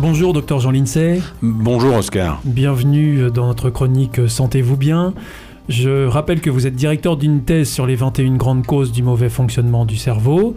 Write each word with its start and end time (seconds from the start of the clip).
Bonjour 0.00 0.32
docteur 0.32 0.60
Jean 0.60 0.70
Lincey. 0.70 1.20
Bonjour 1.42 1.96
Oscar. 1.96 2.40
Bienvenue 2.44 3.32
dans 3.32 3.48
notre 3.48 3.68
chronique 3.68 4.28
Sentez-vous 4.28 4.76
bien. 4.76 5.12
Je 5.68 6.06
rappelle 6.06 6.40
que 6.40 6.48
vous 6.50 6.68
êtes 6.68 6.76
directeur 6.76 7.16
d'une 7.16 7.42
thèse 7.42 7.68
sur 7.68 7.84
les 7.84 7.96
21 7.96 8.36
grandes 8.36 8.64
causes 8.64 8.92
du 8.92 9.02
mauvais 9.02 9.28
fonctionnement 9.28 9.84
du 9.84 9.96
cerveau. 9.96 10.54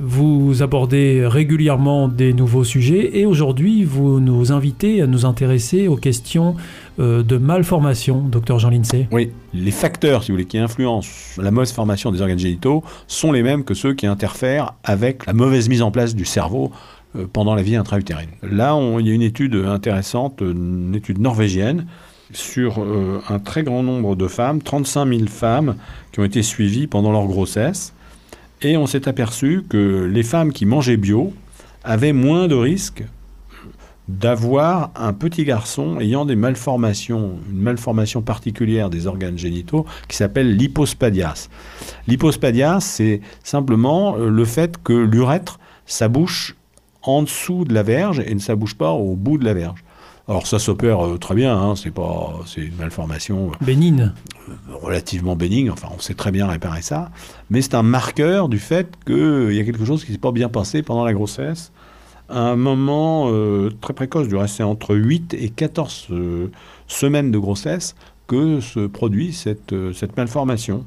Vous 0.00 0.62
abordez 0.62 1.24
régulièrement 1.26 2.08
des 2.08 2.32
nouveaux 2.32 2.64
sujets 2.64 3.18
et 3.18 3.26
aujourd'hui 3.26 3.84
vous 3.84 4.20
nous 4.20 4.52
invitez 4.52 5.02
à 5.02 5.06
nous 5.06 5.26
intéresser 5.26 5.86
aux 5.86 5.96
questions 5.96 6.56
euh, 6.98 7.22
de 7.22 7.36
malformation, 7.36 8.20
docteur 8.20 8.58
Jean 8.58 8.70
Lincey. 8.70 9.06
Oui, 9.12 9.30
les 9.54 9.70
facteurs, 9.70 10.24
si 10.24 10.32
vous 10.32 10.36
voulez, 10.38 10.46
qui 10.46 10.58
influencent 10.58 11.40
la 11.40 11.50
mauvaise 11.50 11.72
formation 11.72 12.10
des 12.10 12.22
organes 12.22 12.38
génitaux 12.38 12.82
sont 13.06 13.32
les 13.32 13.42
mêmes 13.42 13.64
que 13.64 13.74
ceux 13.74 13.94
qui 13.94 14.06
interfèrent 14.06 14.72
avec 14.82 15.26
la 15.26 15.34
mauvaise 15.34 15.68
mise 15.68 15.82
en 15.82 15.92
place 15.92 16.16
du 16.16 16.24
cerveau 16.24 16.72
pendant 17.26 17.54
la 17.54 17.62
vie 17.62 17.76
intra-utérine. 17.76 18.30
Là, 18.42 18.78
il 18.98 19.06
y 19.06 19.10
a 19.10 19.14
une 19.14 19.22
étude 19.22 19.54
intéressante, 19.54 20.40
une 20.40 20.94
étude 20.94 21.18
norvégienne, 21.18 21.86
sur 22.32 22.80
euh, 22.80 23.22
un 23.28 23.38
très 23.38 23.62
grand 23.62 23.82
nombre 23.82 24.16
de 24.16 24.28
femmes, 24.28 24.62
35 24.62 25.08
000 25.08 25.26
femmes 25.28 25.76
qui 26.12 26.20
ont 26.20 26.24
été 26.24 26.42
suivies 26.42 26.86
pendant 26.86 27.12
leur 27.12 27.26
grossesse. 27.26 27.92
Et 28.60 28.76
on 28.76 28.86
s'est 28.86 29.08
aperçu 29.08 29.64
que 29.68 30.08
les 30.12 30.22
femmes 30.22 30.52
qui 30.52 30.66
mangeaient 30.66 30.96
bio 30.96 31.32
avaient 31.84 32.12
moins 32.12 32.48
de 32.48 32.54
risques 32.54 33.04
d'avoir 34.08 34.90
un 34.96 35.12
petit 35.12 35.44
garçon 35.44 36.00
ayant 36.00 36.24
des 36.24 36.34
malformations, 36.34 37.38
une 37.50 37.60
malformation 37.60 38.22
particulière 38.22 38.88
des 38.88 39.06
organes 39.06 39.36
génitaux 39.36 39.84
qui 40.08 40.16
s'appelle 40.16 40.56
l'hypospadias. 40.56 41.48
L'hypospadias, 42.06 42.80
c'est 42.80 43.20
simplement 43.44 44.16
euh, 44.16 44.30
le 44.30 44.44
fait 44.44 44.82
que 44.82 44.94
l'urètre, 44.94 45.60
sa 45.84 46.08
bouche 46.08 46.56
en 47.02 47.22
dessous 47.22 47.64
de 47.64 47.74
la 47.74 47.82
verge 47.82 48.20
et 48.20 48.34
ne 48.34 48.40
ça 48.40 48.56
bouge 48.56 48.74
pas 48.74 48.92
au 48.92 49.14
bout 49.14 49.38
de 49.38 49.44
la 49.44 49.54
verge. 49.54 49.84
Alors 50.28 50.46
ça 50.46 50.58
s'opère 50.58 51.06
euh, 51.06 51.16
très 51.16 51.34
bien, 51.34 51.56
hein, 51.56 51.74
c'est 51.74 51.90
pas, 51.90 52.38
c'est 52.44 52.60
une 52.60 52.76
malformation 52.76 53.48
euh, 53.48 53.64
bénigne, 53.64 54.12
euh, 54.48 54.52
relativement 54.74 55.36
bénigne. 55.36 55.70
Enfin, 55.70 55.88
on 55.96 55.98
sait 56.00 56.12
très 56.12 56.30
bien 56.30 56.46
réparer 56.46 56.82
ça, 56.82 57.10
mais 57.48 57.62
c'est 57.62 57.74
un 57.74 57.82
marqueur 57.82 58.50
du 58.50 58.58
fait 58.58 58.92
qu'il 59.06 59.54
y 59.54 59.58
a 59.58 59.64
quelque 59.64 59.86
chose 59.86 60.04
qui 60.04 60.12
s'est 60.12 60.18
pas 60.18 60.32
bien 60.32 60.50
passé 60.50 60.82
pendant 60.82 61.04
la 61.04 61.14
grossesse. 61.14 61.72
À 62.28 62.40
un 62.40 62.56
moment 62.56 63.32
très 63.80 63.94
précoce, 63.94 64.28
du 64.28 64.36
reste, 64.36 64.56
c'est 64.56 64.62
entre 64.62 64.94
8 64.94 65.32
et 65.32 65.48
14 65.48 66.08
semaines 66.86 67.30
de 67.30 67.38
grossesse 67.38 67.94
que 68.26 68.60
se 68.60 68.86
produit 68.86 69.32
cette, 69.32 69.74
cette 69.94 70.14
malformation. 70.14 70.84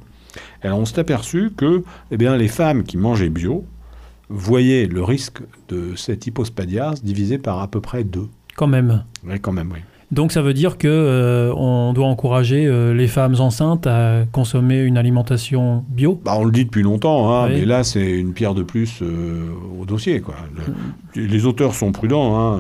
alors 0.62 0.78
on 0.78 0.86
s'est 0.86 1.00
aperçu 1.00 1.52
que 1.58 1.84
eh 2.12 2.18
bien, 2.18 2.38
les 2.38 2.48
femmes 2.48 2.84
qui 2.84 2.96
mangeaient 2.96 3.32
bio, 3.32 3.66
voyez 4.32 4.88
le 4.88 5.04
risque 5.04 5.42
de 5.70 5.96
cette 5.96 6.28
hypospadias 6.28 6.96
divisé 7.04 7.38
par 7.38 7.60
à 7.60 7.68
peu 7.68 7.82
près 7.82 8.04
2. 8.04 8.28
Quand 8.56 8.68
même. 8.68 9.04
Oui, 9.26 9.40
quand 9.40 9.52
même, 9.52 9.72
oui. 9.74 9.80
Donc 10.12 10.34
ça 10.34 10.42
veut 10.42 10.54
dire 10.54 10.78
que 10.78 10.90
euh, 10.90 11.54
on 11.56 11.94
doit 11.94 12.08
encourager 12.08 12.66
euh, 12.66 12.94
les 12.94 13.08
femmes 13.08 13.36
enceintes 13.40 13.88
à 13.88 14.26
consommer 14.34 14.80
une 14.82 14.98
alimentation 14.98 15.86
bio. 15.88 16.20
Bah, 16.26 16.34
on 16.38 16.44
le 16.44 16.52
dit 16.52 16.66
depuis 16.66 16.84
longtemps, 16.84 17.34
hein, 17.34 17.48
mais 17.48 17.64
là 17.64 17.86
c'est 17.86 18.12
une 18.12 18.34
pierre 18.34 18.54
de 18.54 18.64
plus 18.64 19.00
euh, 19.02 19.48
au 19.80 19.86
dossier. 19.86 20.20
Quoi. 20.20 20.36
les 21.16 21.46
auteurs 21.46 21.74
sont 21.74 21.94
prudents. 21.94 22.38
Hein, 22.38 22.60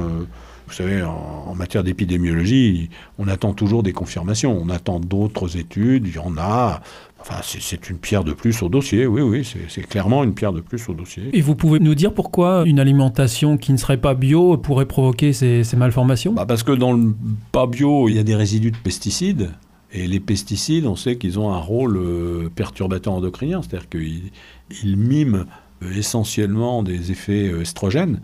vous 0.68 0.74
savez, 0.74 1.03
en, 1.03 1.53
matière 1.53 1.84
d'épidémiologie, 1.84 2.90
on 3.20 3.28
attend 3.28 3.52
toujours 3.52 3.84
des 3.84 3.92
confirmations. 3.92 4.58
On 4.58 4.70
attend 4.70 5.02
d'autres 5.02 5.58
études. 5.58 6.08
Il 6.08 6.16
y 6.16 6.20
en 6.20 6.38
a. 6.38 6.80
Enfin, 7.22 7.40
c'est 7.44 7.90
une 7.90 7.98
pierre 7.98 8.24
de 8.24 8.34
plus 8.34 8.64
au 8.64 8.70
dossier, 8.70 9.06
oui, 9.06 9.22
oui, 9.22 9.48
c'est 9.70 9.88
clairement 9.88 10.24
une 10.24 10.34
pierre 10.34 10.54
de 10.54 10.59
plus 10.59 10.90
au 10.90 10.94
dossier. 10.94 11.30
Et 11.34 11.42
vous 11.42 11.56
pouvez 11.56 11.80
nous 11.80 11.94
dire 11.94 12.14
pourquoi 12.14 12.64
une 12.66 12.80
alimentation 12.80 13.58
qui 13.58 13.72
ne 13.72 13.78
serait 13.78 13.98
pas 13.98 14.16
bio 14.16 14.58
pourrait 14.58 14.88
provoquer 14.88 15.32
ces, 15.32 15.64
malformations? 15.78 16.34
Bah 16.34 16.46
Parce 16.48 16.64
que 16.64 16.72
dans 16.72 16.94
le 16.94 17.14
pas 17.52 17.68
bio, 17.68 18.09
il 18.09 18.16
y 18.16 18.20
a 18.20 18.24
des 18.24 18.36
résidus 18.36 18.72
de 18.72 18.78
pesticides. 18.78 19.52
Et 19.94 20.08
les 20.08 20.20
pesticides, 20.20 20.86
on 20.86 20.96
sait 20.96 21.18
qu'ils 21.18 21.38
ont 21.38 21.52
un 21.52 21.59
rôle 21.59 21.98
euh, 21.98 22.50
perturbateur 22.56 23.14
endocrinien, 23.14 23.62
c'est-à-dire 23.62 23.90
qu'ils 23.90 24.98
miment 24.98 25.46
euh, 25.84 25.92
essentiellement 25.94 26.82
des 26.82 27.12
effets 27.12 27.50
euh, 27.50 27.62
estrogènes, 27.62 28.22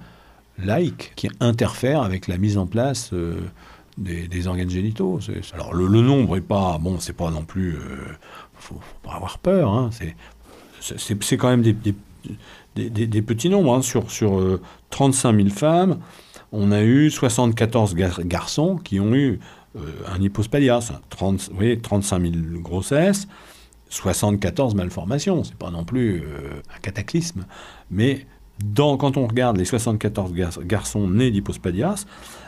like, 0.58 1.12
qui 1.16 1.30
interfèrent 1.40 2.04
avec 2.04 2.28
la 2.28 2.38
mise 2.38 2.58
en 2.58 2.66
place 2.66 3.14
des, 3.98 4.48
organes 4.48 4.70
génitaux. 4.70 5.20
Alors 5.54 5.74
le, 5.74 6.02
nombre 6.02 6.38
est 6.38 6.42
pas, 6.42 6.78
bon, 6.80 7.00
c'est 7.00 7.14
pas 7.14 7.30
non 7.30 7.44
plus 7.44 7.78
faut, 8.60 8.76
faut 8.76 9.10
pas 9.10 9.16
avoir 9.16 9.38
peur. 9.40 9.72
Hein. 9.72 9.90
C'est 10.82 11.38
quand 11.38 11.50
même 11.50 11.62
des, 11.62 11.76
des, 12.76 13.22
petits 13.22 13.50
nombres. 13.50 13.76
Hein. 13.76 13.82
Sur, 13.82 14.12
sur 14.12 14.60
35 14.90 15.30
euh, 15.30 15.38
000 15.38 15.50
femmes, 15.50 16.00
on 16.52 16.72
a 16.72 16.84
eu 16.84 17.10
74 17.10 17.96
garçons 17.96 18.78
qui 18.78 19.00
ont 19.00 19.14
eu 19.14 19.40
euh, 19.76 19.80
un 20.08 20.22
hypospadias. 20.22 20.92
30, 21.10 21.52
oui, 21.60 21.80
35 21.80 22.22
000 22.22 22.34
grossesses, 22.62 23.28
74 23.90 24.76
malformations. 24.76 25.44
C'est 25.44 25.56
pas 25.56 25.72
non 25.72 25.84
plus 25.84 26.22
euh, 26.22 26.62
un 26.76 26.80
cataclysme. 26.82 27.46
Mais 27.92 28.26
quand 28.78 29.18
on 29.18 29.28
regarde 29.28 29.58
les 29.58 29.66
74 29.66 30.34
garçons 30.64 31.08
nés 31.08 31.30
d'hypospadias, 31.30 32.06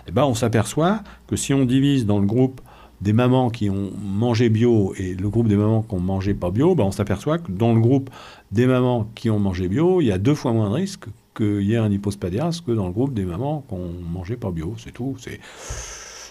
eh 0.08 0.12
ben 0.12 0.24
on 0.24 0.34
s'aperçoit 0.34 1.03
que 1.28 1.36
si 1.36 1.53
on 1.53 1.66
divise 1.66 2.06
dans 2.06 2.19
le 2.19 2.25
groupe 2.25 2.62
des 3.02 3.14
mamans 3.14 3.50
qui 3.50 3.69
ont 3.69 3.92
mangé 4.01 4.50
bio 4.50 4.94
et 4.98 5.16
le 5.16 5.30
groupe 5.30 5.48
des 5.48 5.56
mamans 5.56 5.84
qui 5.84 5.96
ont 5.96 6.00
mangé 6.00 6.34
pas 6.34 6.51
bio, 6.51 6.75
ben 6.75 6.84
on 6.84 6.92
s'aperçoit 6.92 7.38
que 7.38 7.51
dans 7.51 7.74
le 7.74 7.80
groupe 7.80 8.10
des 8.51 8.66
mamans 8.66 9.10
qui 9.16 9.30
ont 9.30 9.40
mangé 9.40 9.68
bio, 9.68 10.01
il 10.01 10.07
y 10.07 10.12
a 10.12 10.18
deux 10.18 10.36
fois 10.36 10.51
moins 10.51 10.69
de 10.69 10.75
risques 10.75 11.06
qu'il 11.36 11.62
y 11.62 11.74
ait 11.74 11.78
un 11.78 11.92
hypospadias 11.92 12.62
que 12.66 12.72
dans 12.72 12.88
le 12.88 12.92
groupe 12.92 13.13
des 13.13 13.25
mamans 13.25 13.63
qui 13.68 13.75
ont 13.75 13.92
mangé 14.12 14.36
pas 14.36 14.51
bio. 14.51 14.75
C'est 14.78 14.92
tout. 14.92 15.16
C'est 15.19 15.40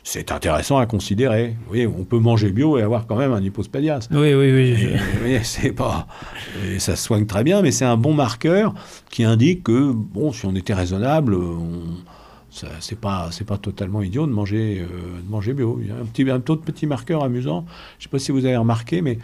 c'est 0.05 0.33
intéressant 0.33 0.79
à 0.79 0.87
considérer. 0.87 1.55
Oui, 1.71 1.87
on 1.87 2.05
peut 2.05 2.19
manger 2.19 2.51
bio 2.51 2.79
et 2.79 2.83
avoir 2.83 3.07
quand 3.07 3.17
même 3.17 3.33
un 3.33 3.43
hypospadias. 3.43 4.09
Oui, 4.11 4.33
oui, 4.33 4.53
oui. 4.53 4.97
oui 5.23 5.39
c'est 5.43 5.73
pas, 5.73 6.07
et 6.67 6.79
ça 6.79 6.97
se 6.97 7.05
soigne 7.05 7.27
très 7.27 7.45
bien, 7.45 7.61
mais 7.61 7.73
c'est 7.73 7.85
un 7.85 7.99
bon 7.99 8.15
marqueur 8.15 8.75
qui 9.11 9.25
indique 9.25 9.65
que, 9.65 9.93
bon, 9.93 10.33
si 10.33 10.47
on 10.47 10.55
était 10.55 10.73
raisonnable, 10.73 11.35
on, 11.35 11.83
c'est 12.51 12.99
pas 12.99 13.29
c'est 13.31 13.47
pas 13.47 13.59
totalement 13.59 14.03
idiot 14.03 14.27
de 14.27 14.33
manger 14.33 14.81
euh, 14.81 15.21
de 15.25 15.31
manger 15.31 15.53
bio. 15.55 15.79
Il 15.81 15.89
y 15.89 15.91
a 15.91 15.95
un 15.95 16.05
petit 16.05 16.29
un 16.31 16.37
autre 16.37 16.63
petit 16.63 16.87
marqueur 16.87 17.23
amusant. 17.23 17.65
Je 17.99 18.05
sais 18.05 18.09
pas 18.09 18.19
si 18.19 18.33
vous 18.33 18.45
avez 18.45 18.57
remarqué, 18.57 19.03
mais 19.03 19.19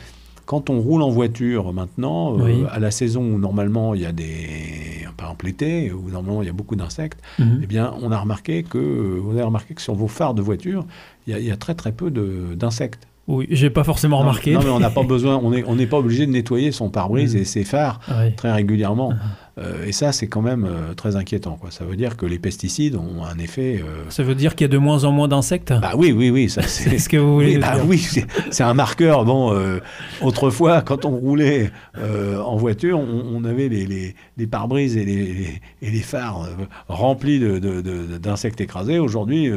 quand 0.47 0.69
on 0.69 0.81
roule 0.81 1.03
en 1.03 1.09
voiture 1.09 1.73
maintenant, 1.73 2.39
euh, 2.39 2.67
à 2.71 2.79
la 2.79 2.91
saison 2.91 3.23
où 3.23 3.39
normalement 3.39 3.95
il 3.95 4.03
y 4.03 4.07
a 4.07 4.13
des, 4.13 5.07
par 5.17 5.29
exemple 5.29 5.47
l'été, 5.47 5.91
où 5.91 6.11
normalement 6.11 6.43
il 6.43 6.47
y 6.47 6.51
a 6.51 6.53
beaucoup 6.55 6.77
d'insectes, 6.77 7.21
mhm. 7.39 7.61
eh 7.63 7.67
bien 7.67 7.95
on 8.03 8.13
a 8.13 8.19
remarqué 8.19 8.63
que 8.63 8.79
vous 8.79 9.31
avez 9.31 9.43
remarqué 9.43 9.75
que 9.75 9.81
sur 9.81 9.95
vos 9.95 10.09
phares 10.09 10.35
de 10.35 10.43
voiture, 10.43 10.85
il 11.27 11.39
y 11.39 11.51
a, 11.51 11.57
très 11.57 11.75
très 11.75 11.93
peu 11.93 12.11
d'insectes. 12.11 13.09
Oui, 13.27 13.47
j'ai 13.49 13.71
pas 13.71 13.85
forcément 13.85 14.19
remarqué. 14.19 14.53
Non, 14.53 14.61
mais 14.63 14.69
on 14.69 14.81
n'a 14.81 14.91
pas 14.91 15.03
besoin, 15.15 15.41
on 15.43 15.51
n'est 15.51 15.65
on 15.67 15.77
n'est 15.77 15.87
pas 15.87 15.97
obligé 15.99 16.27
de 16.27 16.31
nettoyer 16.33 16.73
son 16.73 16.91
pare-brise 16.91 17.35
Mm. 17.35 17.39
et 17.39 17.45
ses 17.45 17.65
phares 17.65 18.01
Oui. 18.11 18.35
très 18.37 18.53
régulièrement. 18.53 19.13
Mhm. 19.13 19.19
Euh, 19.57 19.87
et 19.87 19.93
ça, 19.93 20.11
c'est 20.11 20.27
quand 20.27 20.43
même 20.43 20.65
euh, 20.65 20.95
très 20.95 21.15
inquiétant. 21.15 21.57
Quoi. 21.61 21.71
Ça 21.71 21.85
veut 21.85 21.95
dire 21.95 22.17
que 22.17 22.27
les 22.27 22.41
pesticides 22.41 22.97
ont 22.97 23.25
un 23.25 23.39
effet. 23.39 23.81
euh, 23.85 24.05
Ça 24.09 24.25
veut 24.25 24.35
dire 24.35 24.57
qu'il 24.57 24.65
y 24.65 24.71
a 24.71 24.73
de 24.73 24.79
moins 24.79 25.05
en 25.05 25.13
moins 25.13 25.29
d'insectes? 25.29 25.73
Bah 25.81 25.93
oui, 25.97 26.11
oui, 26.13 26.31
oui, 26.31 26.51
ça 26.51 26.63
C'est 26.63 26.99
ce 26.99 27.09
que 27.09 27.17
vous 27.17 27.35
voulez 27.35 27.55
Oui, 27.55 27.59
bah 27.61 27.77
dire 27.77 27.85
oui, 27.89 28.05
c'est 28.51 28.65
un 28.65 28.75
marqueur. 28.75 29.25
Bon, 29.25 29.55
autrefois, 30.23 30.83
quand 30.83 31.05
on 31.05 31.11
roulait 31.17 31.71
en 31.97 32.57
voiture, 32.57 32.99
on, 32.99 33.25
on 33.35 33.45
avait 33.45 33.69
les, 33.69 33.87
les, 33.87 34.15
les 34.37 34.47
pare-brises 34.47 34.97
et 34.97 35.05
les, 35.05 35.33
les- 35.33 35.61
et 35.83 35.91
les 35.91 36.01
phares 36.01 36.49
remplis 36.89 37.39
de- 37.39 37.59
de- 37.59 37.81
de- 37.81 38.19
d'insectes 38.19 38.61
écrasés. 38.61 38.99
Aujourd'hui, 38.99 39.51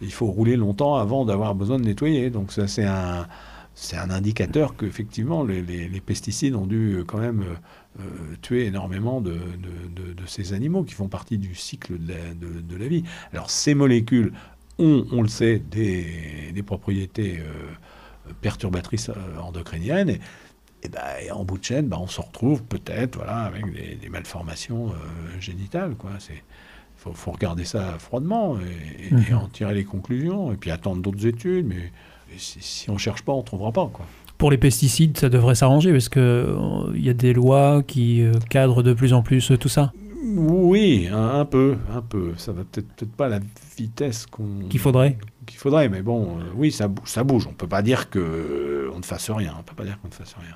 il 0.00 0.12
faut 0.12 0.26
rouler 0.26 0.56
longtemps 0.56 0.94
avant 0.96 1.24
d'avoir 1.24 1.54
besoin 1.56 1.78
de 1.80 1.84
nettoyer. 1.84 2.30
Donc 2.30 2.52
ça, 2.52 2.68
c'est 2.68 2.84
un, 2.84 3.26
c'est 3.80 3.96
un 3.96 4.10
indicateur 4.10 4.76
qu'effectivement, 4.76 5.44
les, 5.44 5.62
les- 5.62 5.88
les 5.88 6.00
pesticides 6.00 6.54
ont 6.56 6.66
dû 6.66 6.94
euh, 6.96 7.04
quand 7.04 7.18
même 7.18 7.42
euh, 7.42 7.54
euh, 8.00 8.34
tuer 8.42 8.66
énormément 8.66 9.20
de, 9.20 9.30
de- 9.34 10.02
de- 10.02 10.12
de 10.14 10.26
ces 10.26 10.52
animaux 10.52 10.82
qui 10.82 10.94
font 10.94 11.08
partie 11.08 11.38
du 11.38 11.54
cycle 11.54 11.96
de 11.98 12.76
la, 12.76 12.88
vie. 12.88 13.04
Alors 13.32 13.50
ces 13.50 13.74
molécules 13.74 14.32
ont, 14.78 15.06
on 15.12 15.22
le 15.22 15.28
sait, 15.28 15.60
des, 15.60 16.50
des 16.52 16.62
propriétés 16.64 17.38
euh, 17.38 18.32
perturbatrices 18.40 19.10
endocriniennes. 19.40 20.10
Et, 20.10 20.20
et 20.82 20.88
ben, 20.88 21.00
et 21.24 21.30
en 21.30 21.44
bout 21.44 21.58
de 21.58 21.64
chaîne, 21.64 21.86
ben, 21.88 21.98
on 22.00 22.06
se 22.08 22.20
retrouve 22.20 22.62
peut-être 22.64 23.16
voilà, 23.16 23.42
avec 23.42 23.64
des, 23.72 23.94
des 23.96 24.08
malformations 24.08 24.90
euh, 24.90 25.40
génitales. 25.40 25.94
Quoi. 25.96 26.10
C'est, 26.18 26.42
faut, 26.96 27.12
faut 27.12 27.30
regarder 27.32 27.64
ça 27.64 27.96
froidement 28.00 28.58
et, 28.58 29.04
et- 29.04 29.08
et 29.08 29.32
Mhm. 29.32 29.38
en 29.38 29.48
tirer 29.48 29.74
les 29.74 29.84
conclusions, 29.84 30.52
et 30.52 30.56
puis 30.56 30.70
attendre 30.72 31.00
d'autres 31.02 31.26
études. 31.26 31.66
Mais 31.66 31.92
si, 32.36 32.58
si 32.60 32.90
on 32.90 32.94
ne 32.94 32.98
cherche 32.98 33.22
pas, 33.22 33.32
on 33.32 33.38
ne 33.38 33.42
trouvera 33.44 33.72
pas. 33.72 33.88
Quoi. 33.92 34.04
Pour 34.36 34.50
les 34.50 34.58
pesticides, 34.58 35.18
ça 35.18 35.28
devrait 35.28 35.54
s'arranger 35.54 35.90
parce 35.92 36.08
que 36.08 36.20
euh, 36.20 36.96
y 36.98 37.08
a 37.08 37.14
des 37.14 37.32
lois 37.32 37.82
qui 37.82 38.22
euh, 38.22 38.32
cadrent 38.50 38.82
de 38.82 38.92
plus 38.92 39.12
en 39.12 39.22
plus 39.22 39.50
euh, 39.50 39.56
tout 39.58 39.68
ça. 39.68 39.92
Oui, 40.24 41.08
un, 41.10 41.40
un 41.40 41.44
peu, 41.44 41.76
un 41.92 42.02
peu. 42.02 42.34
Ça 42.36 42.52
va 42.52 42.62
peut-être 42.64 42.88
peut-être 42.94 43.12
pas 43.12 43.26
à 43.26 43.28
la 43.30 43.40
vitesse 43.76 44.26
qu'on 44.26 44.60
Qu'il 44.68 44.78
faudrait. 44.80 45.16
qu'il 45.46 45.58
faudrait, 45.58 45.88
mais 45.88 46.02
bon, 46.02 46.38
euh, 46.38 46.42
oui, 46.54 46.70
ça, 46.70 46.88
ça 47.04 47.24
bouge. 47.24 47.46
On 47.48 47.52
peut 47.54 47.66
pas 47.68 47.82
dire 47.82 48.10
que 48.10 48.18
euh, 48.18 48.90
on 48.94 48.98
ne 48.98 49.04
fasse 49.04 49.30
rien. 49.30 49.54
On 49.58 49.62
peut 49.62 49.74
pas 49.74 49.84
dire 49.84 49.98
qu'on 50.00 50.08
ne 50.08 50.12
fasse 50.12 50.34
rien. 50.38 50.54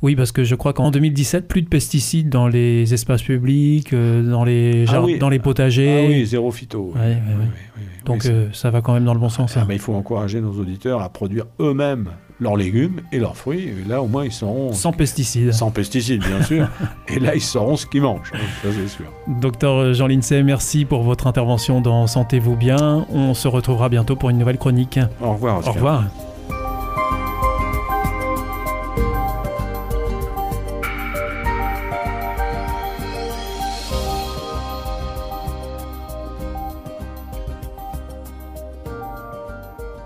Oui, 0.00 0.14
parce 0.14 0.30
que 0.30 0.44
je 0.44 0.54
crois 0.54 0.72
qu'en 0.72 0.90
2017, 0.90 1.48
plus 1.48 1.62
de 1.62 1.68
pesticides 1.68 2.28
dans 2.28 2.46
les 2.46 2.94
espaces 2.94 3.22
publics, 3.22 3.92
euh, 3.92 4.22
dans 4.22 4.44
les 4.44 4.84
Ah 4.88 5.02
oui. 5.02 5.18
dans 5.18 5.28
les 5.28 5.40
potagers. 5.40 6.04
Ah 6.04 6.08
oui, 6.08 6.24
zéro 6.26 6.52
phyto. 6.52 6.92
oui. 6.94 7.00
Ouais, 7.00 7.16
Oui. 7.26 7.82
Donc 8.04 8.24
euh, 8.26 8.48
ça 8.52 8.70
va 8.70 8.80
quand 8.80 8.94
même 8.94 9.04
dans 9.04 9.12
le 9.14 9.20
bon 9.20 9.28
sens. 9.28 9.54
Ah, 9.56 9.60
hein. 9.60 9.64
bah, 9.66 9.74
il 9.74 9.80
faut 9.80 9.94
encourager 9.94 10.40
nos 10.40 10.52
auditeurs 10.52 11.02
à 11.02 11.08
produire 11.08 11.46
eux-mêmes 11.60 12.10
leurs 12.40 12.56
légumes 12.56 13.00
et 13.10 13.18
leurs 13.18 13.36
fruits. 13.36 13.68
Et 13.68 13.88
là, 13.88 14.00
au 14.00 14.06
moins, 14.06 14.24
ils 14.24 14.32
sauront 14.32 14.72
Sans 14.72 14.92
pesticides. 14.92 15.52
sans 15.52 15.70
pesticides, 15.72 16.22
bien 16.24 16.42
sûr. 16.42 16.68
et 17.08 17.18
là, 17.18 17.34
ils 17.34 17.40
sauront 17.42 17.76
ce 17.76 17.84
qu'ils 17.86 18.02
mangent. 18.02 18.30
Ça, 18.62 18.68
c'est 18.70 18.88
sûr. 18.88 19.06
Docteur 19.40 19.92
Jean 19.94 20.06
Lincey, 20.06 20.42
merci 20.44 20.84
pour 20.84 21.02
votre 21.02 21.26
intervention 21.26 21.80
dans 21.80 22.06
Sentez-vous 22.06 22.54
bien. 22.56 23.04
On 23.12 23.34
se 23.34 23.48
retrouvera 23.48 23.88
bientôt 23.88 24.14
pour 24.14 24.30
une 24.30 24.38
nouvelle 24.38 24.58
chronique. 24.58 25.00
Au 25.20 25.32
revoir. 25.32 25.66
Au 25.66 25.72
revoir. 25.72 26.04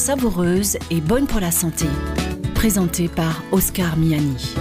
savoureuse 0.00 0.78
et 0.90 1.02
bonne 1.02 1.26
pour 1.26 1.40
la 1.40 1.50
santé. 1.50 1.84
Présentée 2.54 3.06
par 3.06 3.42
Oscar 3.52 3.98
Miani. 3.98 4.54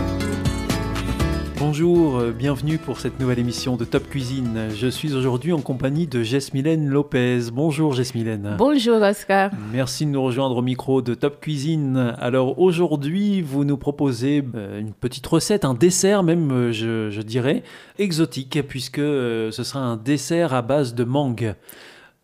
Bonjour, 1.58 2.18
euh, 2.18 2.32
bienvenue 2.32 2.78
pour 2.78 3.00
cette 3.00 3.22
nouvelle 3.22 3.40
émission 3.40 3.78
de 3.78 3.86
Top 3.86 4.10
Cuisine. 4.10 4.68
Je 4.76 4.88
suis 4.88 5.14
aujourd'hui 5.14 5.54
en 5.54 5.62
compagnie 5.62 6.08
de 6.08 6.24
Jesmylène 6.24 6.90
Lopez. 6.90 7.52
Bonjour 7.54 7.94
Jesmylène. 7.94 8.56
Bonjour 8.58 9.02
Oscar. 9.02 9.52
Merci 9.72 10.06
de 10.06 10.12
nous 10.12 10.22
rejoindre 10.22 10.58
au 10.58 10.62
micro 10.62 11.02
de 11.02 11.14
Top 11.14 11.40
Cuisine. 11.40 12.14
Alors 12.20 12.60
aujourd'hui, 12.60 13.42
vous 13.42 13.64
nous 13.64 13.78
proposez 13.78 14.44
euh, 14.56 14.78
une 14.78 14.92
petite 14.92 15.26
recette, 15.26 15.64
un 15.64 15.74
dessert 15.74 16.22
même, 16.22 16.52
euh, 16.52 16.72
je, 16.74 17.10
je 17.12 17.22
dirais, 17.22 17.64
exotique, 17.98 18.60
puisque 18.68 18.98
ce 18.98 19.64
sera 19.64 19.80
un 19.80 19.96
dessert 19.96 20.54
à 20.54 20.62
base 20.62 20.96
de 20.96 21.06
mangue. 21.06 21.56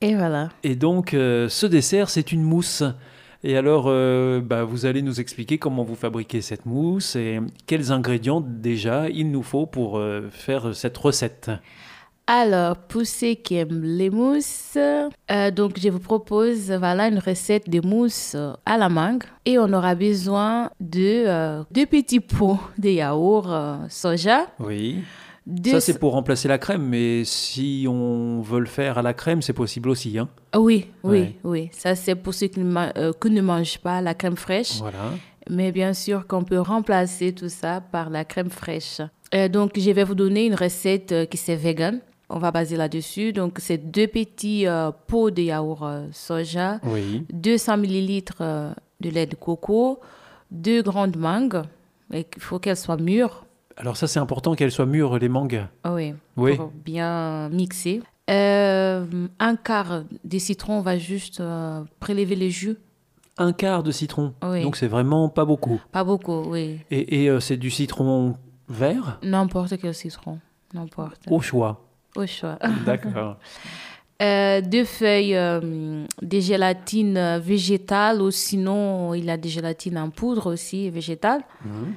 Et 0.01 0.15
voilà. 0.15 0.49
Et 0.63 0.75
donc, 0.75 1.13
euh, 1.13 1.49
ce 1.49 1.65
dessert, 1.65 2.09
c'est 2.09 2.31
une 2.31 2.43
mousse. 2.43 2.83
Et 3.47 3.57
alors, 3.57 3.85
euh, 3.87 4.41
bah, 4.41 4.63
vous 4.63 4.87
allez 4.87 5.03
nous 5.03 5.19
expliquer 5.19 5.59
comment 5.59 5.83
vous 5.83 5.93
fabriquez 5.93 6.41
cette 6.41 6.65
mousse 6.65 7.15
et 7.15 7.39
quels 7.67 7.91
ingrédients 7.91 8.41
déjà 8.41 9.07
il 9.07 9.29
nous 9.29 9.43
faut 9.43 9.67
pour 9.67 9.99
euh, 9.99 10.29
faire 10.31 10.75
cette 10.75 10.97
recette. 10.97 11.51
Alors, 12.25 12.75
pour 12.75 13.05
ceux 13.05 13.35
qui 13.35 13.57
aiment 13.57 13.83
les 13.83 14.09
mousses, 14.09 14.75
euh, 14.77 15.51
donc 15.51 15.79
je 15.79 15.89
vous 15.89 15.99
propose 15.99 16.71
voilà 16.71 17.07
une 17.07 17.19
recette 17.19 17.69
de 17.69 17.85
mousse 17.85 18.35
à 18.65 18.79
la 18.79 18.89
mangue 18.89 19.25
et 19.45 19.59
on 19.59 19.71
aura 19.71 19.93
besoin 19.93 20.71
de 20.79 21.63
deux 21.71 21.85
petits 21.85 22.21
pots 22.21 22.59
de 22.79 22.89
yaourt 22.89 23.51
soja. 23.89 24.47
Oui. 24.57 25.03
Ça, 25.65 25.79
c'est 25.79 25.99
pour 25.99 26.13
remplacer 26.13 26.47
la 26.47 26.57
crème, 26.57 26.83
mais 26.87 27.23
si 27.23 27.85
on 27.87 28.41
veut 28.41 28.59
le 28.59 28.65
faire 28.65 28.97
à 28.97 29.01
la 29.03 29.13
crème, 29.13 29.41
c'est 29.43 29.53
possible 29.53 29.89
aussi. 29.89 30.17
Hein 30.17 30.27
Ah 30.51 30.59
Oui, 30.59 30.87
oui, 31.03 31.19
Ouais. 31.19 31.35
oui. 31.43 31.69
Ça 31.71 31.93
c'est 31.95 32.15
pour 32.15 32.33
ceux 32.33 32.47
qui 32.47 32.59
ne, 32.61 32.65
ma- 32.65 32.91
euh, 32.97 33.13
qui 33.21 33.29
ne 33.29 33.41
mangent 33.41 33.77
pas 33.79 34.01
la 34.01 34.13
crème 34.15 34.35
fraîche. 34.37 34.77
voilà. 34.79 35.11
Mais 35.49 35.71
bien 35.71 35.93
sûr 35.93 36.25
qu'on 36.25 36.43
peut 36.43 36.59
remplacer 36.59 37.31
tout 37.31 37.49
ça 37.49 37.79
par 37.79 38.09
la 38.09 38.25
crème 38.25 38.49
fraîche. 38.49 39.01
Euh, 39.35 39.47
donc, 39.47 39.73
je 39.77 39.91
vais 39.91 40.03
vous 40.03 40.15
donner 40.15 40.45
une 40.47 40.55
recette 40.55 41.11
euh, 41.11 41.25
qui 41.25 41.37
c'est 41.37 41.55
vegan. 41.55 41.99
On 42.29 42.39
va 42.39 42.49
baser 42.49 42.75
là-dessus. 42.77 43.31
Donc, 43.31 43.57
c'est 43.59 43.77
deux 43.77 44.07
petits 44.07 44.65
pots 45.05 45.29
de 45.29 45.43
yaourt 45.43 45.83
soja, 46.11 46.79
Oui. 46.83 47.23
200 47.31 47.77
millilitres 47.77 48.37
euh, 48.41 48.71
de 49.01 49.11
lait 49.11 49.27
de 49.27 49.35
coco, 49.35 49.99
deux 50.49 50.81
grandes 50.81 51.17
mangues. 51.17 51.61
Il 52.11 52.25
faut 52.39 52.57
qu'elles 52.57 52.77
soient 52.77 52.97
mûres. 52.97 53.44
Alors 53.77 53.98
ça, 53.98 54.08
c'est 54.08 54.20
important 54.20 54.55
qu'elles 54.55 54.72
soient 54.72 54.86
mûres, 54.86 55.17
les 55.20 55.29
mangues. 55.29 55.65
Ah 55.84 55.94
Oui, 55.94 56.13
Oui. 56.38 56.55
pour 56.55 56.72
bien 56.72 57.50
mixer. 57.50 58.01
Euh, 58.29 59.05
un 59.39 59.55
quart 59.55 60.03
de 60.24 60.38
citron, 60.39 60.77
on 60.79 60.82
va 60.82 60.98
juste 60.98 61.39
euh, 61.41 61.82
prélever 62.00 62.36
le 62.36 62.50
jus. 62.50 62.77
Un 63.38 63.51
quart 63.53 63.84
de 63.84 63.91
citron. 63.91 64.34
Oui. 64.44 64.63
Donc 64.63 64.77
c'est 64.77 64.88
vraiment 64.88 65.27
pas 65.29 65.44
beaucoup. 65.46 65.82
Pas 65.91 66.03
beaucoup, 66.05 66.44
oui. 66.48 66.79
Et, 66.89 67.24
et, 67.24 67.29
euh, 67.29 67.39
c'est 67.41 67.58
du 67.58 67.70
citron 67.70 68.36
vert? 68.70 69.20
N'importe 69.24 69.77
quel 69.77 69.94
citron. 69.94 70.39
N'importe. 70.74 71.22
au 71.29 71.41
choix. 71.41 71.86
Au 72.15 72.25
choix. 72.25 72.58
D'accord. 72.86 73.38
Deux 74.22 74.86
feuilles 74.86 75.36
euh, 75.36 76.05
de 76.22 76.39
gélatine 76.39 77.17
euh, 77.17 77.39
végétale 77.39 78.22
ou 78.22 78.32
sinon 78.32 79.13
il 79.13 79.25
y 79.25 79.29
a 79.29 79.36
des 79.38 79.50
gélatines 79.50 79.98
en 79.98 80.10
poudre 80.10 80.51
aussi 80.53 80.89
végétale. 80.89 81.41
Mhm. 81.65 81.94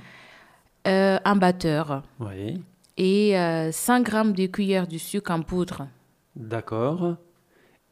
Euh, 0.86 1.18
un 1.24 1.36
batteur 1.36 2.02
Oui. 2.20 2.60
et 2.96 3.38
euh, 3.38 3.70
100 3.72 4.00
grammes 4.02 4.32
de 4.32 4.46
cuillère 4.46 4.86
de 4.86 4.96
sucre 4.96 5.30
en 5.32 5.42
poudre. 5.42 5.86
D'accord. 6.36 7.16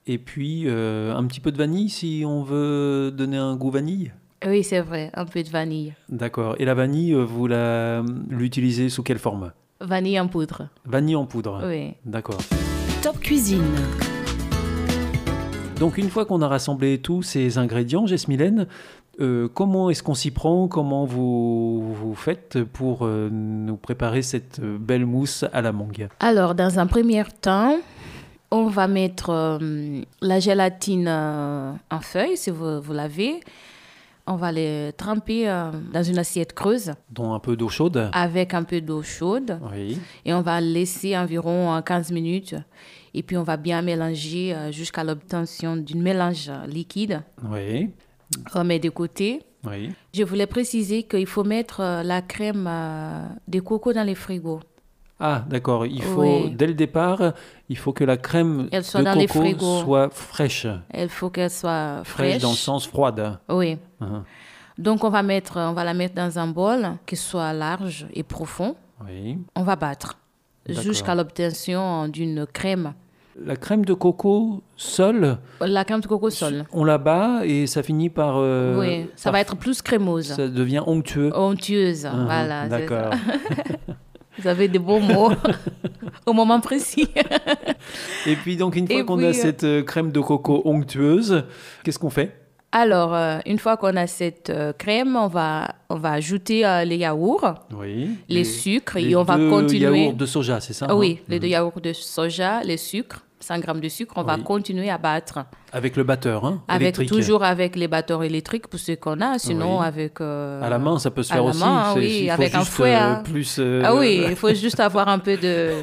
Et 0.07 0.19
puis 0.19 0.63
euh, 0.67 1.15
un 1.15 1.25
petit 1.27 1.41
peu 1.41 1.51
de 1.53 1.59
vanille 1.59 1.91
si 1.91 2.23
on 2.27 2.43
veut 2.43 3.11
donner 3.15 3.37
un 3.37 3.57
goût 3.57 3.71
vanille? 3.71 4.13
Oui, 4.47 4.63
c'est 4.63 4.81
vrai, 4.81 5.11
un 5.15 5.25
peu 5.25 5.43
de 5.43 5.49
vanille. 5.49 5.95
D'accord. 6.09 6.55
Et 6.59 6.65
la 6.65 6.75
vanille, 6.75 7.13
euh, 7.13 7.25
vous 7.25 7.47
la 7.49 8.03
l'utilisez 8.31 8.89
sous 8.89 9.03
quelle 9.03 9.19
forme? 9.19 9.53
Vanille 9.81 10.19
en 10.21 10.29
poudre. 10.29 10.69
Vanille 10.85 11.17
en 11.17 11.27
poudre. 11.27 11.63
Oui. 11.67 11.95
D'accord. 12.05 12.39
Top 13.03 13.19
Cuisine. 13.19 13.75
Donc 15.79 15.99
une 15.99 16.09
fois 16.09 16.25
qu'on 16.25 16.41
a 16.41 16.49
rassemblé 16.49 16.99
tous 16.99 17.23
ces 17.23 17.59
ingrédients, 17.59 18.07
Jesmylène, 18.07 18.67
euh, 19.21 19.49
comment 19.49 19.91
est-ce 19.91 20.03
qu'on 20.03 20.15
s'y 20.15 20.31
prend? 20.31 20.69
Comment 20.69 21.05
vous, 21.05 21.95
vous 21.95 22.15
faites 22.15 22.63
pour 22.65 23.07
euh, 23.07 23.29
nous 23.31 23.77
préparer 23.77 24.23
cette 24.23 24.59
euh, 24.61 24.77
belle 24.79 25.07
mousse 25.07 25.45
à 25.53 25.63
la 25.63 25.73
mangue? 25.73 26.09
Alors, 26.21 26.55
dans 26.55 26.79
un 26.79 26.87
premier 26.87 27.25
temps, 27.41 27.79
on 28.51 28.67
va 28.67 28.89
mettre 28.89 29.31
euh, 29.31 30.03
la 30.21 30.41
gélatine 30.41 31.09
en 31.09 32.01
feuilles, 32.01 32.37
si 32.37 32.51
vous, 32.51 32.81
vous 32.81 32.93
l'avez. 32.93 33.41
On 34.29 34.35
va 34.35 34.51
les 34.51 34.91
tremper 34.97 35.47
dans 35.93 36.03
une 36.03 36.19
assiette 36.19 36.53
creuse 36.53 36.93
Dans 37.11 37.33
un 37.33 37.39
peu 37.39 37.57
d'eau 37.57 37.69
chaude 37.69 38.11
avec 38.13 38.55
un 38.55 38.65
peu 38.65 38.81
d'eau 38.81 39.01
chaude. 39.01 39.61
Oui. 39.73 40.01
Et 40.25 40.35
on 40.35 40.41
va 40.43 40.61
laisser 40.61 41.17
environ 41.17 41.73
euh, 41.73 41.81
15 41.81 42.11
minutes. 42.11 42.57
Et 43.15 43.23
puis, 43.23 43.37
on 43.37 43.45
va 43.45 43.57
bien 43.57 43.81
mélanger 43.83 44.55
jusqu'à 44.73 45.03
l'obtention 45.05 45.77
d'un 45.77 45.99
mélange 46.01 46.51
liquide. 46.67 47.23
Oui. 47.51 47.91
On 48.55 48.65
met 48.65 48.79
de 48.79 48.91
côté. 48.91 49.43
Oui. 49.65 49.93
Je 50.15 50.23
voulais 50.25 50.47
préciser 50.47 51.03
qu'il 51.05 51.27
faut 51.27 51.45
mettre 51.45 51.81
euh, 51.81 52.03
la 52.03 52.23
crème 52.23 52.67
euh, 52.69 53.27
de 53.49 53.61
coco 53.61 53.93
dans 53.93 54.05
les 54.05 54.15
frigos. 54.15 54.61
Ah, 55.19 55.45
d'accord. 55.49 55.87
Il 55.87 56.03
faut, 56.03 56.21
Oui. 56.23 56.51
dès 56.55 56.67
le 56.67 56.75
départ, 56.75 57.33
il 57.69 57.79
faut 57.79 57.93
que 57.93 58.05
la 58.05 58.17
crème 58.19 58.69
Elle 58.71 58.85
soit 58.85 59.01
de 59.01 59.05
dans 59.07 59.27
coco 59.27 59.81
soit 59.83 60.11
fraîche. 60.13 60.67
Il 60.95 61.09
faut 61.09 61.31
qu'elle 61.31 61.51
soit 61.51 62.03
Fraîche 62.05 62.29
fraîche. 62.33 62.43
dans 62.43 62.51
le 62.51 62.57
sens 62.57 62.87
froide. 62.87 63.39
Oui. 63.49 63.79
Mhm. 64.01 64.25
Donc, 64.79 65.05
on 65.05 65.09
va, 65.09 65.23
mettre, 65.23 65.59
on 65.59 65.73
va 65.73 65.85
la 65.85 65.95
mettre 65.95 66.15
dans 66.15 66.39
un 66.39 66.49
bol 66.49 66.87
qui 67.07 67.17
soit 67.17 67.53
large 67.55 68.07
et 68.13 68.23
profond. 68.23 68.77
Oui. 69.07 69.39
On 69.55 69.63
va 69.63 69.75
battre 69.77 70.19
jusqu'à 70.69 71.15
l'obtention 71.15 72.09
d'une 72.09 72.47
crème. 72.47 72.93
La 73.45 73.55
crème 73.57 73.85
de 73.85 73.93
coco 73.93 74.63
seule, 74.77 75.37
La 75.61 75.85
crème 75.85 76.01
de 76.01 76.07
coco 76.07 76.31
seule. 76.31 76.65
on 76.73 76.85
la 76.85 76.97
bat 76.97 77.41
et 77.45 77.67
ça 77.67 77.83
finit 77.83 78.09
par... 78.09 78.37
euh, 78.39 78.79
oui, 78.81 79.11
ça 79.15 79.25
par- 79.25 79.33
va 79.35 79.41
être 79.41 79.57
plus 79.57 79.83
crémeuse. 79.83 80.29
Ça 80.35 80.49
devient 80.49 80.83
onctueux. 80.87 81.31
Onctueuse. 81.37 82.07
Mhm, 82.07 82.25
voilà. 82.25 82.69
D'accord. 82.69 83.11
Vous 84.39 84.49
avez 84.49 84.69
des 84.69 84.79
beaux 84.79 85.01
mots 85.01 85.33
au 86.27 86.33
moment 86.33 86.61
précis. 86.61 87.09
Et 88.27 88.37
puis 88.37 88.57
donc 88.57 88.77
une 88.77 88.87
fois 88.87 89.05
qu'on 89.05 89.19
a 89.21 89.27
euh, 89.29 89.33
cette 89.33 89.65
euh, 89.65 89.83
crème 89.83 90.13
de 90.13 90.21
coco 90.21 90.63
onctueuse, 90.65 91.45
qu'est-ce 91.85 91.99
qu'on 91.99 92.11
fait? 92.11 92.41
Alors, 92.73 93.15
euh, 93.15 93.39
une 93.47 93.59
fois 93.59 93.77
qu'on 93.79 93.97
a 93.97 94.07
cette 94.07 94.51
euh, 94.51 94.73
crème, 94.75 95.17
on 95.17 95.29
va, 95.29 95.69
on 95.89 95.95
va 95.97 96.13
ajouter 96.13 96.67
euh, 96.67 96.85
les 96.85 96.97
yaourts, 96.99 97.55
Oui. 97.75 98.11
les, 98.29 98.45
sucres, 98.45 98.99
les 98.99 99.11
et 99.11 99.17
on 99.17 99.23
va 99.23 99.37
continuer. 99.37 100.03
yaourts 100.05 100.15
de 100.15 100.27
soja, 100.27 100.61
c'est 100.61 100.73
ça 100.75 100.87
Ah 100.91 100.97
oui, 100.97 101.19
hein? 101.21 101.25
les 101.29 101.41
deux 101.41 101.47
yaourts 101.49 101.81
de 101.81 101.93
soja, 101.95 102.61
les 102.65 102.77
sucres, 102.77 103.25
100 103.47 103.61
grammes 103.61 103.81
de 103.81 103.89
sucre, 103.89 104.15
on 104.17 104.23
va 104.25 104.39
continuer 104.39 104.91
à 104.91 104.99
battre. 104.99 105.39
Avec 105.73 105.95
le 105.97 106.03
batteur, 106.05 106.45
hein 106.45 106.63
Avec, 106.69 106.95
toujours 107.07 107.45
avec 107.45 107.77
les 107.77 107.87
batteurs 107.89 108.25
électriques 108.25 108.67
pour 108.67 108.81
ceux 108.81 108.97
qu'on 108.97 109.21
a, 109.21 109.39
sinon 109.39 109.79
Oui. 109.81 109.85
avec... 109.87 110.21
euh, 110.21 110.63
À 110.63 110.69
la 110.69 110.79
main, 110.79 110.99
ça 110.99 111.11
peut 111.11 111.23
se 111.23 111.33
faire 111.33 111.45
aussi. 111.45 111.61
main, 111.61 111.93
c'est- 111.95 111.99
oui, 112.01 112.19
il 112.23 112.27
faut 112.29 112.33
avec 112.33 112.55
un 112.55 112.65
fouet, 112.65 112.95
euh, 112.95 112.99
hein. 113.01 113.23
plus 113.25 113.57
euh, 113.61 113.83
Ah 113.85 113.95
oui, 113.95 114.25
il 114.29 114.37
faut 114.37 114.53
juste 114.65 114.81
avoir 114.81 115.09
un 115.09 115.19
peu 115.21 115.37
de... 115.37 115.75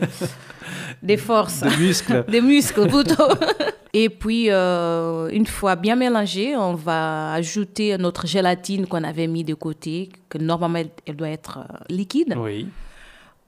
des 1.03 1.17
forces. 1.17 1.61
de 1.61 1.69
muscles. 1.79 2.25
des 2.29 2.41
muscles 2.41 2.87
plutôt. 2.87 3.29
Et 3.93 4.09
puis, 4.09 4.47
euh, 4.49 5.29
une 5.31 5.45
fois 5.45 5.75
bien 5.75 5.95
mélangé, 5.95 6.55
on 6.57 6.73
va 6.73 7.31
ajouter 7.33 7.95
notre 7.97 8.25
gélatine 8.27 8.87
qu'on 8.87 9.03
avait 9.03 9.27
mis 9.27 9.43
de 9.43 9.53
côté, 9.53 10.09
que 10.29 10.37
normalement 10.37 10.79
elle- 11.05 11.15
doit 11.15 11.29
être 11.29 11.59
liquide. 11.89 12.35
oui. 12.37 12.67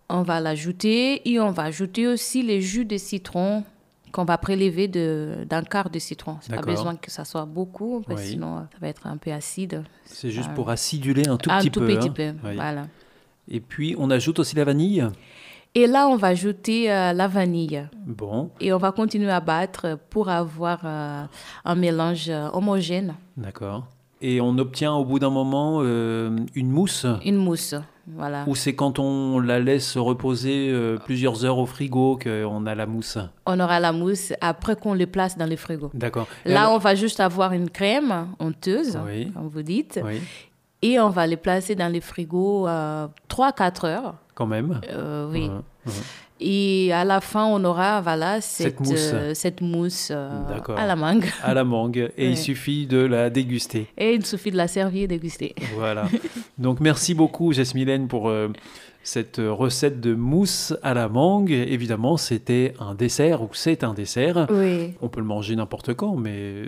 On 0.07 0.21
va 0.21 0.39
l'ajouter 0.39 1.27
et 1.27 1.39
on 1.39 1.49
va 1.49 1.63
ajouter 1.63 2.05
aussi 2.05 2.43
les 2.43 2.61
jus 2.61 2.85
de 2.85 2.95
citron 2.95 3.63
qu'on 4.15 4.23
va 4.23 4.37
prélever 4.37 4.87
d'un 4.87 5.63
quart 5.63 5.89
de 5.89 5.99
citron. 5.99 6.37
Pas 6.49 6.61
besoin 6.61 6.95
que 6.95 7.11
ça 7.11 7.25
soit 7.25 7.43
beaucoup, 7.45 8.01
parce 8.07 8.21
que 8.21 8.25
Oui. 8.25 8.31
sinon 8.31 8.59
ça 8.71 8.77
va 8.79 8.87
être 8.87 9.05
un 9.07 9.17
peu 9.17 9.31
acide. 9.33 9.83
C'est 10.05 10.31
juste 10.31 10.47
Ah. 10.51 10.55
pour 10.55 10.69
aciduler 10.69 11.27
un 11.27 11.35
tout 11.35 11.49
un 11.51 11.59
petit 11.59 11.69
tout 11.69 11.81
peu. 11.81 11.87
petit 11.87 12.07
hein. 12.07 12.13
peu, 12.15 12.47
Oui. 12.47 12.55
voilà. 12.55 12.87
Et 13.49 13.59
puis 13.59 13.93
on 13.99 14.09
ajoute 14.09 14.39
aussi 14.39 14.55
la 14.55 14.63
vanille. 14.63 15.05
Et 15.77 15.87
là, 15.87 16.07
on 16.07 16.15
va 16.15 16.27
ajouter 16.29 16.89
euh, 16.89 17.11
la 17.11 17.27
vanille. 17.27 17.85
Bon, 18.07 18.49
Et 18.61 18.71
on 18.71 18.77
va 18.77 18.93
continuer 18.93 19.29
à 19.29 19.41
battre 19.41 19.99
pour 20.09 20.29
avoir 20.29 20.79
euh, 20.85 21.23
un 21.65 21.75
mélange 21.75 22.29
euh, 22.29 22.47
homogène, 22.53 23.15
d'accord. 23.35 23.85
Et 24.21 24.39
on 24.39 24.57
obtient 24.57 24.93
au 24.93 25.03
bout 25.03 25.19
d'un 25.19 25.29
moment 25.29 25.79
euh, 25.83 26.33
une 26.55 26.69
mousse. 26.71 27.05
une 27.25 27.35
mousse. 27.35 27.75
Voilà. 28.07 28.43
Ou 28.47 28.55
c'est 28.55 28.75
quand 28.75 28.99
on 28.99 29.39
la 29.39 29.59
laisse 29.59 29.97
reposer 29.97 30.69
euh, 30.71 30.97
plusieurs 31.03 31.43
heures 31.43 31.57
au 31.57 31.65
frigo 31.65 32.19
qu'on 32.21 32.65
a 32.67 32.75
la 32.75 32.85
mousse. 32.85 33.17
On 33.47 33.59
aura 33.59 33.79
la 33.79 33.91
mousse 33.91 34.31
après 34.41 34.75
qu'on 34.75 34.93
le 34.93 35.07
place 35.07 35.37
dans 35.37 35.47
le 35.47 35.55
frigo. 35.55 35.89
D'accord. 35.93 36.27
Là, 36.45 36.61
alors- 36.61 36.73
on 36.75 36.77
va 36.77 36.93
juste 36.95 37.19
avoir 37.19 37.53
une 37.53 37.69
crème 37.69 38.27
honteuse, 38.39 38.99
Oui. 39.05 39.31
comme 39.31 39.47
vous 39.47 39.63
dites, 39.63 39.99
Oui, 40.03 40.21
et 40.83 40.99
on 40.99 41.09
va 41.09 41.25
les 41.25 41.37
placer 41.37 41.73
dans 41.73 41.91
le 41.91 41.99
frigo 41.99 42.67
euh, 42.67 43.07
3-4 43.27 43.85
heures. 43.85 44.13
Quand 44.35 44.45
même. 44.45 44.81
Euh, 44.91 45.27
oui. 45.31 45.49
Et 46.41 46.91
à 46.91 47.05
la 47.05 47.21
fin, 47.21 47.45
on 47.45 47.63
aura 47.63 48.01
voilà, 48.01 48.41
cette, 48.41 48.77
Cette 48.77 48.79
mousse. 48.81 49.11
euh, 49.13 49.33
cette 49.33 49.61
mousse 49.61 50.09
euh, 50.11 50.29
à 50.75 50.85
la 50.85 50.97
mangue. 50.97 51.25
À 51.41 51.53
la 51.53 51.63
mangue. 51.63 52.11
Et 52.17 52.29
il 52.29 52.37
suffit 52.37 52.85
de 52.87 52.97
la 52.97 53.29
déguster. 53.29 53.87
Et 53.97 54.13
il 54.13 54.25
suffit 54.25 54.51
de 54.51 54.57
la 54.57 54.67
servir 54.67 55.03
et 55.03 55.07
déguster. 55.07 55.55
Voilà. 55.75 56.09
Donc 56.57 56.81
merci 56.81 57.13
beaucoup, 57.13 57.53
Jasmylène, 57.53 58.09
pour 58.09 58.29
Cette 59.07 59.39
recette 59.39 60.01
de 60.01 60.15
mousse 60.15 60.73
à 60.81 60.95
la 60.95 61.07
mangue, 61.09 61.51
évidemment, 61.51 62.17
c'était 62.17 62.73
un 62.79 62.95
dessert 62.95 63.43
ou 63.43 63.49
c'est 63.53 63.83
un 63.83 63.93
dessert. 63.93 64.47
Oui. 64.49 64.95
On 64.99 65.09
peut 65.09 65.19
le 65.19 65.27
manger 65.27 65.55
n'importe 65.55 65.93
quand, 65.93 66.15
mais 66.15 66.63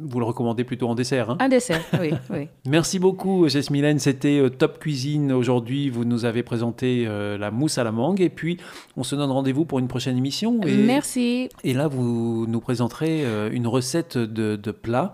vous 0.00 0.20
le 0.20 0.24
recommandez 0.24 0.62
plutôt 0.62 0.86
en 0.88 0.94
dessert. 0.94 1.30
hein 1.30 1.38
Un 1.40 1.48
dessert, 1.48 1.80
oui, 2.00 2.12
oui. 2.30 2.46
Merci 2.68 3.00
beaucoup, 3.00 3.48
Mylène. 3.72 3.98
C'était 3.98 4.38
euh, 4.38 4.48
Top 4.48 4.78
Cuisine. 4.78 5.32
Aujourd'hui, 5.32 5.90
vous 5.90 6.04
nous 6.04 6.24
avez 6.24 6.44
présenté 6.44 7.04
euh, 7.08 7.36
la 7.36 7.50
mousse 7.50 7.78
à 7.78 7.84
la 7.84 7.90
mangue. 7.90 8.20
Et 8.20 8.30
puis, 8.30 8.58
on 8.96 9.02
se 9.02 9.16
donne 9.16 9.32
rendez-vous 9.32 9.64
pour 9.64 9.80
une 9.80 9.88
prochaine 9.88 10.16
émission. 10.16 10.60
Et, 10.62 10.76
Merci. 10.76 11.48
et 11.64 11.74
là, 11.74 11.88
vous 11.88 12.46
nous 12.48 12.60
présenterez 12.60 13.24
euh, 13.26 13.50
une 13.52 13.66
recette 13.66 14.16
de, 14.16 14.54
de 14.54 14.70
plat. 14.70 15.12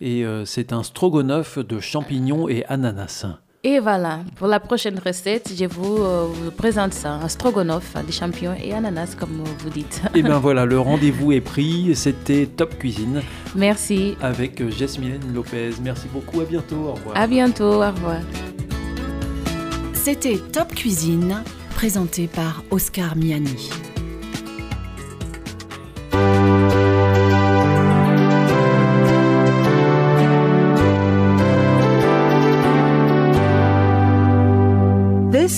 Et 0.00 0.24
euh, 0.24 0.46
c'est 0.46 0.72
un 0.72 0.82
stroganoff 0.82 1.58
de 1.58 1.78
champignons 1.78 2.48
et 2.48 2.64
ananas. 2.68 3.26
Et 3.68 3.80
voilà, 3.80 4.20
pour 4.36 4.46
la 4.46 4.60
prochaine 4.60 5.00
recette, 5.04 5.52
je 5.58 5.64
vous, 5.64 5.96
euh, 5.96 6.28
vous 6.32 6.52
présente 6.52 6.94
ça, 6.94 7.14
un 7.14 7.26
stroganoff 7.26 7.94
de 8.06 8.12
champignons 8.12 8.54
et 8.62 8.72
ananas, 8.72 9.16
comme 9.18 9.42
vous 9.58 9.70
dites. 9.70 10.00
Et 10.14 10.22
bien 10.22 10.38
voilà, 10.46 10.64
le 10.64 10.78
rendez-vous 10.78 11.32
est 11.32 11.40
pris. 11.40 11.96
C'était 11.96 12.46
Top 12.46 12.78
Cuisine 12.78 13.22
Merci. 13.56 14.16
avec 14.22 14.60
Mylène 14.60 15.34
Lopez. 15.34 15.70
Merci 15.82 16.06
beaucoup. 16.12 16.40
À 16.40 16.44
bientôt. 16.44 16.76
Au 16.76 16.92
revoir. 16.92 17.16
À 17.16 17.26
bientôt. 17.26 17.82
Au 17.82 17.90
revoir. 17.90 18.20
C'était 19.94 20.38
Top 20.52 20.72
Cuisine, 20.72 21.42
présenté 21.74 22.28
par 22.28 22.62
Oscar 22.70 23.16
Miani. 23.16 23.68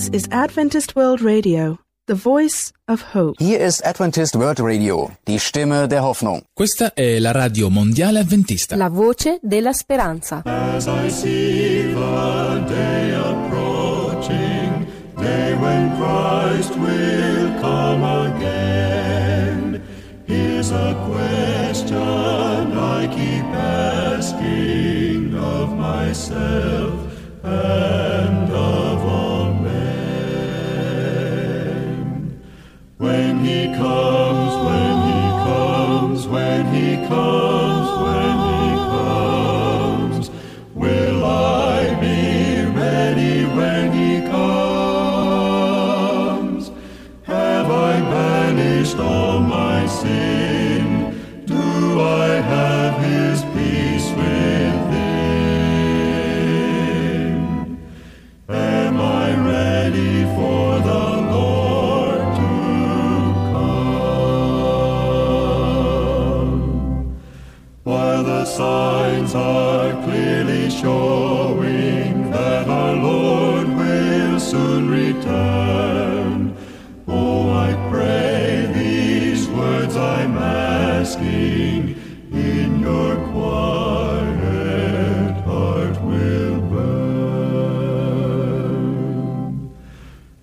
This 0.09 0.23
is 0.23 0.29
Adventist 0.31 0.97
World 0.97 1.21
Radio, 1.21 1.79
the 2.07 2.15
voice 2.15 2.73
of 2.87 3.03
hope. 3.12 3.37
Here 3.38 3.61
is 3.61 3.83
Adventist 3.83 4.35
World 4.37 4.59
Radio, 4.59 5.11
die 5.27 5.38
Stimme 5.38 5.87
der 5.87 6.03
Hoffnung. 6.03 6.45
Questa 6.55 6.95
è 6.95 7.19
la 7.19 7.31
radio 7.33 7.69
mondiale 7.69 8.21
adventista. 8.21 8.75
La 8.77 8.88
voce 8.88 9.38
della 9.43 9.75
speranza. 9.75 10.43
As 10.47 10.87
I 10.87 11.11
see 11.11 11.93
the 11.93 12.65
day 12.69 13.15
approaching, 13.15 14.87
day 15.19 15.55
when 15.57 15.95
Christ 15.99 16.75
will 16.77 17.53
come 17.61 18.03
again, 18.35 19.83
here's 20.27 20.71
a 20.71 20.95
question 21.05 22.79
I 22.79 23.09
keep 23.09 23.45
asking 23.55 25.35
of 25.35 25.75
myself 25.77 26.95
and 27.45 28.38
comes, 33.78 34.54
when 34.66 34.97
he 35.08 35.23
comes, 35.47 36.26
when 36.26 36.75
he 36.75 37.08
comes, 37.08 37.38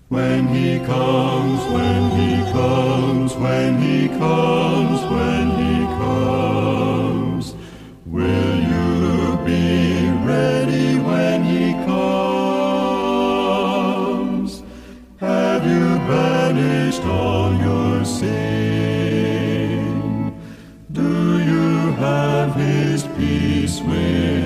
When 0.08 0.46
he 0.46 0.78
comes, 0.86 1.64
when 1.72 2.10
he 2.12 2.40
comes, 2.52 3.34
when 3.34 3.82
he 3.82 4.06
comes, 4.06 5.00
when 5.10 5.50
he 5.50 5.84
comes, 5.98 7.56
will 8.06 8.56
you 8.56 9.36
be 9.44 10.08
ready 10.24 11.00
when 11.00 11.42
he 11.42 11.72
comes? 11.84 12.22
Have 15.18 15.66
you 15.66 15.98
banished 16.06 17.02
all 17.02 17.52
your 17.54 18.04
sin? 18.04 18.30
Do 20.92 21.42
you 21.42 21.90
have 21.94 22.54
his 22.54 23.02
peace 23.18 23.80
within? 23.80 24.45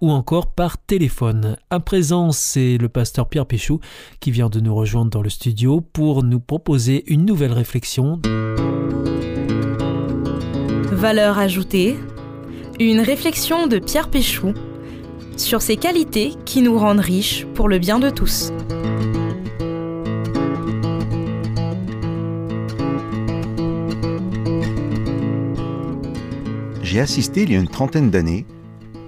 ou 0.00 0.10
encore 0.10 0.52
par 0.52 0.78
téléphone. 0.78 1.56
À 1.70 1.80
présent, 1.80 2.32
c'est 2.32 2.78
le 2.78 2.88
pasteur 2.88 3.28
Pierre 3.28 3.46
Péchou 3.46 3.80
qui 4.20 4.30
vient 4.30 4.48
de 4.48 4.60
nous 4.60 4.74
rejoindre 4.74 5.10
dans 5.10 5.22
le 5.22 5.30
studio 5.30 5.80
pour 5.80 6.22
nous 6.22 6.40
proposer 6.40 7.04
une 7.06 7.24
nouvelle 7.24 7.52
réflexion. 7.52 8.20
Valeur 10.92 11.38
ajoutée. 11.38 11.96
Une 12.80 13.00
réflexion 13.00 13.66
de 13.66 13.78
Pierre 13.78 14.08
Péchou 14.08 14.54
sur 15.36 15.62
ces 15.62 15.76
qualités 15.76 16.32
qui 16.44 16.62
nous 16.62 16.78
rendent 16.78 17.00
riches 17.00 17.46
pour 17.54 17.68
le 17.68 17.78
bien 17.78 17.98
de 17.98 18.10
tous. 18.10 18.52
J'ai 26.82 27.00
assisté 27.00 27.42
il 27.42 27.52
y 27.52 27.56
a 27.56 27.58
une 27.58 27.68
trentaine 27.68 28.10
d'années 28.10 28.46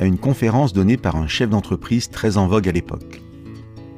à 0.00 0.06
une 0.06 0.18
conférence 0.18 0.72
donnée 0.72 0.96
par 0.96 1.16
un 1.16 1.28
chef 1.28 1.50
d'entreprise 1.50 2.08
très 2.08 2.38
en 2.38 2.46
vogue 2.46 2.68
à 2.68 2.72
l'époque. 2.72 3.20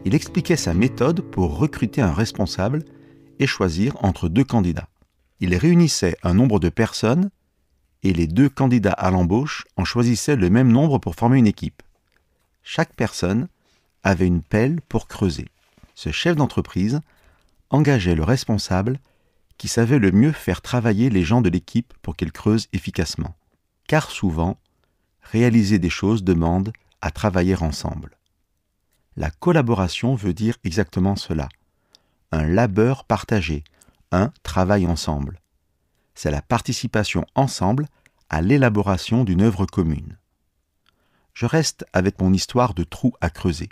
Il 0.05 0.17
expliquait 0.17 0.57
sa 0.57 0.75
méthode 0.75 1.21
pour 1.21 1.57
recruter 1.57 2.03
un 2.03 2.13
responsable 2.13 2.85
et 3.39 3.47
choisir 3.47 3.97
entre 4.05 4.29
deux 4.29 4.43
candidats. 4.43 4.89
Il 5.39 5.55
réunissait 5.55 6.17
un 6.25 6.35
nombre 6.35 6.59
de 6.59 6.69
personnes 6.69 7.31
et 8.03 8.13
les 8.13 8.27
deux 8.27 8.49
candidats 8.49 8.93
à 8.93 9.13
l'embauche 9.13 9.65
en 9.77 9.85
choisissaient 9.85 10.35
le 10.35 10.51
même 10.51 10.73
nombre 10.73 10.99
pour 10.99 11.15
former 11.15 11.39
une 11.39 11.47
équipe. 11.47 11.83
Chaque 12.65 12.95
personne 12.95 13.47
avait 14.03 14.27
une 14.27 14.43
pelle 14.43 14.81
pour 14.89 15.07
creuser. 15.07 15.47
Ce 15.95 16.11
chef 16.11 16.35
d'entreprise 16.35 17.01
engageait 17.71 18.17
le 18.17 18.25
responsable 18.25 18.99
qui 19.57 19.69
savait 19.69 20.01
le 20.01 20.11
mieux 20.11 20.33
faire 20.33 20.63
travailler 20.63 21.11
les 21.11 21.23
gens 21.23 21.43
de 21.43 21.49
l'équipe 21.49 21.95
pour 22.03 22.17
qu'ils 22.17 22.33
creusent 22.33 22.67
efficacement. 22.73 23.37
Car 23.87 24.11
souvent, 24.11 24.59
réaliser 25.23 25.79
des 25.79 25.91
choses 25.91 26.25
demande 26.25 26.73
à 27.01 27.11
travailler 27.11 27.57
ensemble. 27.57 28.17
La 29.17 29.31
collaboration 29.31 30.15
veut 30.15 30.33
dire 30.35 30.57
exactement 30.65 31.17
cela. 31.17 31.49
Un 32.31 32.45
labeur 32.45 33.05
partagé, 33.05 33.65
un 34.11 34.33
travail 34.43 34.87
ensemble. 34.87 35.41
C'est 36.15 36.31
la 36.31 36.43
participation 36.43 37.27
ensemble 37.35 37.89
à 38.31 38.41
l'élaboration 38.41 39.25
d'une 39.25 39.43
œuvre 39.43 39.67
commune. 39.67 40.19
Je 41.35 41.47
reste 41.47 41.85
avec 41.93 42.21
mon 42.21 42.33
histoire 42.33 42.75
de 42.75 42.85
trou 42.85 43.13
à 43.21 43.31
creuser. 43.31 43.69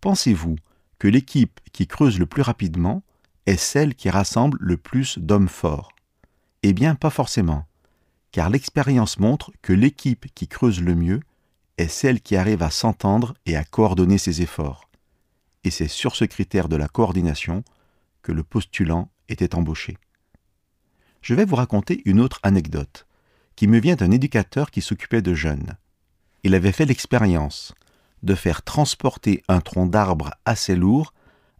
Pensez-vous 0.00 0.56
que 0.98 1.08
l'équipe 1.08 1.60
qui 1.72 1.86
creuse 1.86 2.18
le 2.18 2.26
plus 2.26 2.42
rapidement 2.42 3.02
est 3.46 3.56
celle 3.56 3.94
qui 3.94 4.10
rassemble 4.10 4.58
le 4.60 4.76
plus 4.76 5.18
d'hommes 5.18 5.48
forts? 5.48 5.92
Eh 6.62 6.72
bien, 6.72 6.94
pas 6.94 7.10
forcément, 7.10 7.66
car 8.32 8.50
l'expérience 8.50 9.18
montre 9.18 9.52
que 9.62 9.72
l'équipe 9.72 10.26
qui 10.34 10.48
creuse 10.48 10.80
le 10.80 10.94
mieux 10.94 11.20
est 11.78 11.88
celle 11.88 12.20
qui 12.20 12.36
arrive 12.36 12.62
à 12.62 12.70
s'entendre 12.70 13.34
et 13.46 13.56
à 13.56 13.64
coordonner 13.64 14.18
ses 14.18 14.42
efforts. 14.42 14.88
Et 15.64 15.70
c'est 15.70 15.88
sur 15.88 16.16
ce 16.16 16.24
critère 16.24 16.68
de 16.68 16.76
la 16.76 16.88
coordination 16.88 17.64
que 18.22 18.32
le 18.32 18.42
postulant 18.42 19.10
était 19.28 19.54
embauché. 19.54 19.96
Je 21.22 21.34
vais 21.34 21.44
vous 21.44 21.56
raconter 21.56 22.02
une 22.04 22.20
autre 22.20 22.40
anecdote, 22.42 23.06
qui 23.56 23.66
me 23.66 23.78
vient 23.78 23.96
d'un 23.96 24.10
éducateur 24.10 24.70
qui 24.70 24.80
s'occupait 24.80 25.22
de 25.22 25.34
jeunes. 25.34 25.76
Il 26.44 26.54
avait 26.54 26.72
fait 26.72 26.86
l'expérience 26.86 27.74
de 28.22 28.34
faire 28.34 28.62
transporter 28.62 29.42
un 29.48 29.60
tronc 29.60 29.86
d'arbre 29.86 30.30
assez 30.44 30.76
lourd 30.76 31.12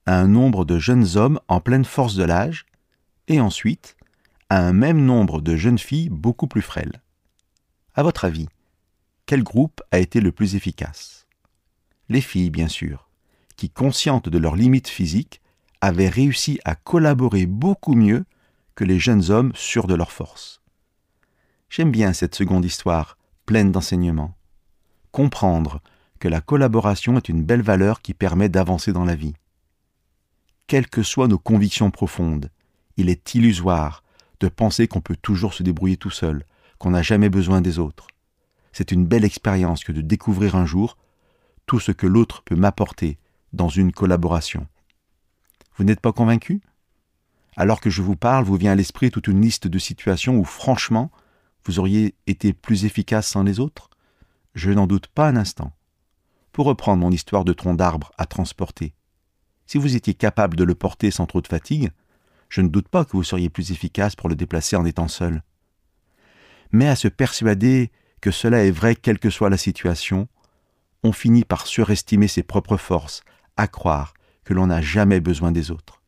à 0.07 0.19
un 0.19 0.29
nombre 0.29 0.65
de 0.65 0.79
jeunes 0.79 1.17
hommes 1.17 1.41
en 1.49 1.61
pleine 1.61 1.85
force 1.85 2.15
de 2.15 2.25
l'âge, 2.25 2.67
et 3.29 3.41
ensuite 3.41 3.97
à 4.51 4.67
un 4.67 4.73
même 4.73 5.05
nombre 5.05 5.41
de 5.41 5.55
jeunes 5.55 5.79
filles 5.79 6.09
beaucoup 6.11 6.49
plus 6.49 6.61
frêles. 6.61 7.01
À 7.95 8.03
votre 8.03 8.25
avis, 8.25 8.49
quel 9.25 9.45
groupe 9.45 9.81
a 9.93 10.01
été 10.01 10.21
le 10.21 10.33
plus 10.33 10.57
efficace? 10.57 11.29
Les 12.09 12.21
filles, 12.21 12.51
bien 12.51 12.67
sûr, 12.67 13.09
qui, 13.57 13.71
conscientes 13.71 14.29
de 14.29 14.39
leurs 14.39 14.57
limites 14.57 14.89
physiques, 14.89 15.41
avaient 15.81 16.09
réussi 16.09 16.59
à 16.65 16.75
collaborer 16.75 17.47
beaucoup 17.47 17.95
mieux 17.95 18.25
que 18.75 18.83
les 18.83 18.99
jeunes 18.99 19.31
hommes 19.31 19.53
sûrs 19.55 19.87
de 19.87 19.95
leur 19.95 20.11
force. 20.11 20.61
J'aime 21.69 21.93
bien 21.93 22.13
cette 22.13 22.35
seconde 22.35 22.65
histoire, 22.65 23.17
pleine 23.47 23.71
d'enseignements. 23.71 24.37
Comprendre 25.13 25.81
que 26.19 26.27
la 26.27 26.41
collaboration 26.41 27.17
est 27.17 27.29
une 27.29 27.45
belle 27.45 27.63
valeur 27.63 28.03
qui 28.03 28.15
permet 28.15 28.49
d'avancer 28.49 28.93
dans 28.93 29.05
la 29.05 29.15
vie. 29.15 29.35
Quelles 30.67 30.89
que 30.89 31.05
soient 31.05 31.29
nos 31.29 31.39
convictions 31.39 31.93
profondes, 31.93 32.51
il 32.97 33.09
est 33.09 33.35
illusoire 33.37 34.03
de 34.41 34.49
penser 34.49 34.89
qu'on 34.89 35.01
peut 35.01 35.17
toujours 35.17 35.55
se 35.55 35.63
débrouiller 35.63 35.97
tout 35.97 36.11
seul, 36.11 36.45
qu'on 36.79 36.91
n'a 36.91 37.03
jamais 37.03 37.29
besoin 37.29 37.61
des 37.61 37.79
autres. 37.79 38.09
C'est 38.73 38.93
une 38.93 39.07
belle 39.07 39.25
expérience 39.25 39.85
que 39.85 39.93
de 39.93 40.01
découvrir 40.01 40.57
un 40.57 40.67
jour 40.67 40.97
tout 41.67 41.81
ce 41.81 41.93
que 41.93 42.07
l'autre 42.07 42.43
peut 42.43 42.57
m'apporter 42.57 43.19
dans 43.53 43.69
une 43.69 43.93
collaboration. 43.93 44.67
Vous 45.77 45.85
n'êtes 45.85 46.01
pas 46.01 46.13
convaincu? 46.13 46.63
Alors 47.57 47.81
que 47.81 47.91
je 47.91 48.03
vous 48.03 48.17
parle, 48.17 48.45
vous 48.45 48.57
vient 48.57 48.73
à 48.73 48.77
l'esprit 48.77 49.11
toute 49.11 49.29
une 49.29 49.43
liste 49.43 49.67
de 49.67 49.79
situations 49.79 50.39
où 50.39 50.45
franchement, 50.45 51.11
vous 51.65 51.79
auriez 51.79 52.15
été 52.27 52.53
plus 52.53 52.85
efficace 52.85 53.29
sans 53.29 53.43
les 53.43 53.61
autres? 53.61 53.91
Je 54.55 54.71
n'en 54.71 54.87
doute 54.87 55.09
pas 55.09 55.29
un 55.29 55.37
instant. 55.37 55.73
Pour 56.53 56.67
reprendre 56.67 57.01
mon 57.01 57.13
histoire 57.13 57.45
de 57.45 57.53
tronc 57.53 57.75
d'arbre 57.75 58.13
à 58.19 58.27
transporter, 58.27 58.95
si 59.67 59.79
vous 59.79 59.95
étiez 59.95 60.15
capable 60.15 60.57
de 60.57 60.65
le 60.65 60.75
porter 60.75 61.11
sans 61.11 61.27
trop 61.27 61.41
de 61.41 61.47
fatigue, 61.47 61.91
je 62.51 62.61
ne 62.61 62.69
doute 62.69 62.89
pas 62.89 63.07
que 63.07 63.13
vous 63.13 63.25
seriez 63.25 63.49
plus 63.49 63.71
efficace 63.71 64.15
pour 64.15 64.29
le 64.29 64.35
déplacer 64.35 64.77
en 64.77 64.85
étant 64.85 65.09
seul. 65.09 65.43
Mais 66.73 66.89
à 66.89 66.97
se 66.97 67.09
persuader 67.09 67.91
que 68.21 68.31
cela 68.31 68.65
est 68.65 68.71
vrai 68.71 68.95
quelle 68.95 69.19
que 69.19 69.31
soit 69.31 69.49
la 69.49 69.57
situation, 69.57 70.29
on 71.03 71.13
finit 71.13 71.45
par 71.45 71.67
surestimer 71.67 72.29
ses 72.29 72.43
propres 72.43 72.77
forces, 72.77 73.23
à 73.57 73.67
croire 73.67 74.13
que 74.45 74.53
l'on 74.53 74.67
n'a 74.67 74.83
jamais 74.83 75.21
besoin 75.21 75.53
des 75.53 75.71
autres. 75.71 76.03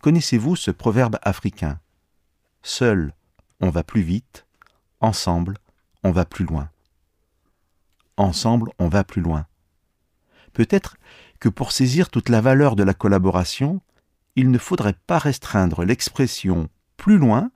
Connaissez-vous 0.00 0.54
ce 0.54 0.70
proverbe 0.70 1.18
africain? 1.22 1.80
Seul, 2.62 3.14
on 3.60 3.70
va 3.70 3.82
plus 3.82 4.02
vite, 4.02 4.46
ensemble, 5.00 5.58
on 6.04 6.12
va 6.12 6.24
plus 6.24 6.44
loin. 6.44 6.70
Ensemble, 8.16 8.70
on 8.78 8.88
va 8.88 9.02
plus 9.02 9.22
loin. 9.22 9.46
Peut-être 10.52 10.96
que 11.40 11.48
pour 11.48 11.72
saisir 11.72 12.10
toute 12.10 12.28
la 12.28 12.40
valeur 12.40 12.76
de 12.76 12.82
la 12.82 12.94
collaboration, 12.94 13.80
il 14.36 14.50
ne 14.50 14.58
faudrait 14.58 14.96
pas 15.06 15.18
restreindre 15.18 15.84
l'expression 15.84 16.68
plus 16.96 17.18
loin 17.18 17.50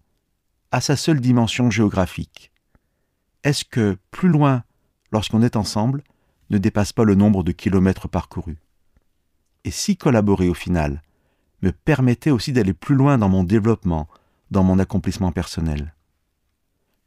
à 0.71 0.81
sa 0.81 0.97
seule 0.97 1.21
dimension 1.21 1.71
géographique. 1.71 2.51
Est-ce 3.45 3.65
que 3.65 3.99
plus 4.11 4.29
loin, 4.29 4.63
lorsqu'on 5.11 5.43
est 5.43 5.57
ensemble, 5.57 6.03
ne 6.51 6.59
dépasse 6.59 6.93
pas 6.93 7.05
le 7.05 7.15
nombre 7.15 7.43
de 7.43 7.53
kilomètres 7.53 8.09
parcourus? 8.09 8.59
Et 9.65 9.71
si 9.71 9.97
collaborer 9.97 10.49
au 10.49 10.55
final 10.55 11.03
me 11.63 11.73
permettait 11.73 12.31
aussi 12.31 12.53
d'aller 12.53 12.73
plus 12.75 12.95
loin 12.95 13.19
dans 13.19 13.29
mon 13.29 13.45
développement, 13.45 14.09
dans 14.51 14.63
mon 14.63 14.79
accomplissement 14.79 15.33
personnel? 15.33 15.95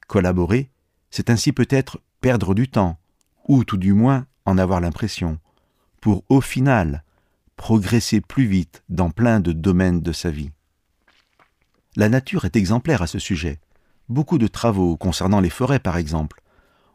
Collaborer, 0.07 0.69
c'est 1.09 1.29
ainsi 1.29 1.51
peut-être 1.51 2.01
perdre 2.21 2.53
du 2.53 2.67
temps, 2.67 2.97
ou 3.47 3.63
tout 3.63 3.77
du 3.77 3.93
moins 3.93 4.25
en 4.45 4.57
avoir 4.57 4.81
l'impression, 4.81 5.39
pour 6.01 6.23
au 6.29 6.41
final 6.41 7.04
progresser 7.55 8.21
plus 8.21 8.45
vite 8.45 8.83
dans 8.89 9.09
plein 9.09 9.39
de 9.39 9.51
domaines 9.51 10.01
de 10.01 10.11
sa 10.11 10.29
vie. 10.29 10.51
La 11.95 12.09
nature 12.09 12.45
est 12.45 12.55
exemplaire 12.55 13.01
à 13.01 13.07
ce 13.07 13.19
sujet. 13.19 13.59
Beaucoup 14.09 14.37
de 14.37 14.47
travaux 14.47 14.97
concernant 14.97 15.39
les 15.39 15.49
forêts, 15.49 15.79
par 15.79 15.97
exemple, 15.97 16.41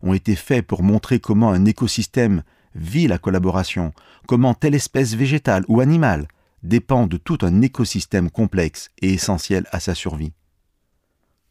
ont 0.02 0.14
été 0.14 0.36
faits 0.36 0.66
pour 0.66 0.82
montrer 0.82 1.20
comment 1.20 1.50
un 1.50 1.64
écosystème 1.64 2.42
vit 2.74 3.08
la 3.08 3.18
collaboration, 3.18 3.92
comment 4.26 4.54
telle 4.54 4.74
espèce 4.74 5.14
végétale 5.14 5.64
ou 5.68 5.80
animale 5.80 6.28
dépend 6.62 7.06
de 7.06 7.16
tout 7.16 7.38
un 7.42 7.62
écosystème 7.62 8.30
complexe 8.30 8.90
et 9.00 9.12
essentiel 9.12 9.66
à 9.72 9.80
sa 9.80 9.94
survie. 9.94 10.32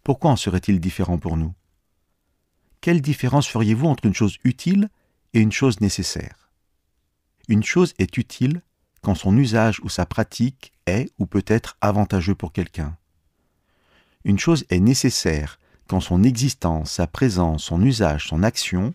Pourquoi 0.04 0.32
en 0.32 0.36
serait-il 0.36 0.80
différent 0.80 1.18
pour 1.18 1.36
nous? 1.36 1.54
Quelle 2.82 3.02
différence 3.02 3.48
feriez-vous 3.48 3.88
entre 3.88 4.06
une 4.06 4.14
chose 4.14 4.38
utile 4.44 4.90
et 5.34 5.42
une 5.42 5.52
chose 5.52 5.82
nécessaire? 5.82 6.52
Une 7.48 7.64
chose 7.64 7.94
est 7.98 8.18
utile 8.18 8.62
quand 9.02 9.16
son 9.16 9.38
usage 9.38 9.80
ou 9.82 9.90
sa 9.90 10.06
pratique 10.06 10.74
est 10.86 11.12
ou 11.20 11.26
peut 11.26 11.46
être 11.48 11.78
avantageux 11.82 12.36
pour 12.36 12.52
quelqu'un. 12.52 12.98
Une 14.26 14.40
chose 14.40 14.66
est 14.70 14.80
nécessaire 14.80 15.60
quand 15.88 16.00
son 16.00 16.24
existence, 16.24 16.92
sa 16.92 17.08
présence, 17.08 17.64
son 17.64 17.82
usage, 17.82 18.28
son 18.28 18.44
action 18.44 18.94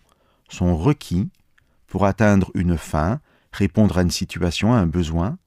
sont 0.49 0.77
requis 0.77 1.29
pour 1.87 2.05
atteindre 2.05 2.51
une 2.53 2.77
fin, 2.77 3.19
répondre 3.51 3.97
à 3.97 4.01
une 4.01 4.11
situation, 4.11 4.73
à 4.73 4.77
un 4.77 4.87
besoin. 4.87 5.37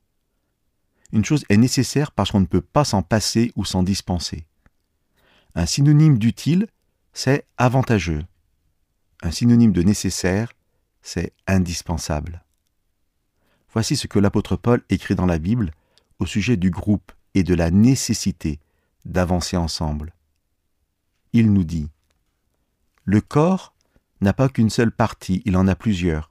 Une 1.13 1.25
chose 1.25 1.45
est 1.49 1.57
nécessaire 1.57 2.13
parce 2.13 2.31
qu'on 2.31 2.41
ne 2.41 2.47
peut 2.47 2.61
pas 2.61 2.85
s'en 2.85 3.03
passer 3.03 3.53
ou 3.57 3.65
s'en 3.65 3.83
dispenser. 3.83 4.47
Un 5.55 5.67
synonyme 5.67 6.19
d'utile, 6.19 6.67
c'est 7.13 7.47
avantageux. 7.57 8.25
Un 9.23 9.31
synonyme 9.31 9.73
de 9.73 9.83
nécessaire, 9.83 10.53
c'est 11.03 11.33
indispensable. 11.47 12.45
Voici 13.73 13.97
ce 13.97 14.07
que 14.07 14.19
l'apôtre 14.19 14.57
Paul 14.57 14.83
écrit 14.89 15.15
dans 15.15 15.27
la 15.27 15.39
Bible 15.39 15.73
au 16.19 16.27
sujet 16.27 16.57
du 16.57 16.71
groupe 16.71 17.13
et 17.35 17.43
de 17.43 17.55
la 17.55 17.71
nécessité 17.71 18.61
d'avancer 19.05 19.57
ensemble. 19.57 20.15
Il 21.33 21.53
nous 21.53 21.65
dit 21.65 21.89
Le 23.05 23.21
corps 23.21 23.75
n'a 24.21 24.33
pas 24.33 24.49
qu'une 24.49 24.71
seule 24.71 24.91
partie, 24.91 25.43
il 25.45 25.57
en 25.57 25.69
a 25.69 25.75
plusieurs. 25.75 26.31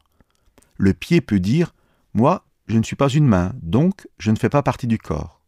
Le 0.77 0.93
pied 0.93 1.21
peut 1.21 1.39
dire 1.39 1.73
Moi, 2.13 2.45
je 2.67 2.77
ne 2.77 2.83
suis 2.83 2.95
pas 2.95 3.09
une 3.09 3.27
main, 3.27 3.53
donc 3.61 4.07
je 4.17 4.31
ne 4.31 4.35
fais 4.37 4.49
pas 4.49 4.63
partie 4.63 4.87
du 4.87 4.97
corps. 4.97 5.41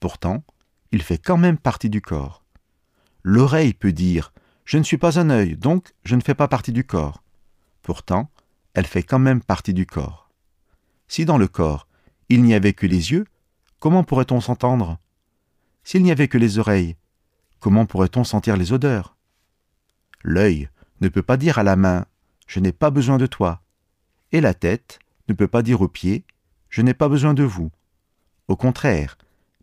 Pourtant, 0.00 0.44
il 0.92 1.02
fait 1.02 1.18
quand 1.18 1.38
même 1.38 1.58
partie 1.58 1.90
du 1.90 2.00
corps. 2.00 2.44
L'oreille 3.22 3.74
peut 3.74 3.92
dire 3.92 4.32
Je 4.64 4.78
ne 4.78 4.82
suis 4.82 4.98
pas 4.98 5.18
un 5.18 5.30
œil, 5.30 5.56
donc 5.56 5.94
je 6.04 6.14
ne 6.14 6.20
fais 6.20 6.34
pas 6.34 6.48
partie 6.48 6.72
du 6.72 6.84
corps. 6.84 7.22
Pourtant, 7.82 8.30
elle 8.74 8.86
fait 8.86 9.02
quand 9.02 9.18
même 9.18 9.42
partie 9.42 9.74
du 9.74 9.86
corps. 9.86 10.30
Si 11.12 11.26
dans 11.26 11.36
le 11.36 11.46
corps, 11.46 11.86
il 12.30 12.42
n'y 12.42 12.54
avait 12.54 12.72
que 12.72 12.86
les 12.86 13.12
yeux, 13.12 13.26
comment 13.80 14.02
pourrait-on 14.02 14.40
s'entendre? 14.40 14.96
S'il 15.84 16.02
n'y 16.04 16.10
avait 16.10 16.26
que 16.26 16.38
les 16.38 16.58
oreilles, 16.58 16.96
comment 17.60 17.84
pourrait-on 17.84 18.24
sentir 18.24 18.56
les 18.56 18.72
odeurs? 18.72 19.14
L'œil 20.22 20.70
ne 21.02 21.10
peut 21.10 21.20
pas 21.20 21.36
dire 21.36 21.58
à 21.58 21.64
la 21.64 21.76
main⁇ 21.76 22.00
Je 22.46 22.60
n'ai 22.60 22.72
pas 22.72 22.88
besoin 22.88 23.18
de 23.18 23.26
toi⁇ 23.26 23.60
et 24.38 24.40
la 24.40 24.54
tête 24.54 25.00
ne 25.28 25.34
peut 25.34 25.48
pas 25.48 25.60
dire 25.60 25.82
aux 25.82 25.88
pieds⁇ 25.88 26.20
Je 26.70 26.80
n'ai 26.80 26.94
pas 26.94 27.10
besoin 27.10 27.34
de 27.34 27.42
vous⁇ 27.42 27.66
Au 28.48 28.56
contraire, 28.56 29.18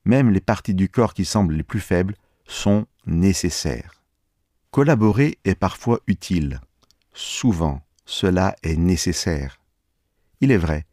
même 0.06 0.30
les 0.30 0.42
parties 0.42 0.76
du 0.76 0.88
corps 0.88 1.16
qui 1.16 1.26
semblent 1.26 1.56
les 1.56 1.64
plus 1.64 1.80
faibles 1.80 2.16
sont 2.46 2.86
nécessaires. 3.08 4.04
Collaborer 4.70 5.40
est 5.46 5.56
parfois 5.56 6.00
utile. 6.06 6.62
Souvent, 7.12 7.82
cela 8.06 8.56
est 8.62 8.78
nécessaire. 8.78 9.60
Il 10.42 10.52
est 10.52 10.58
vrai 10.58 10.86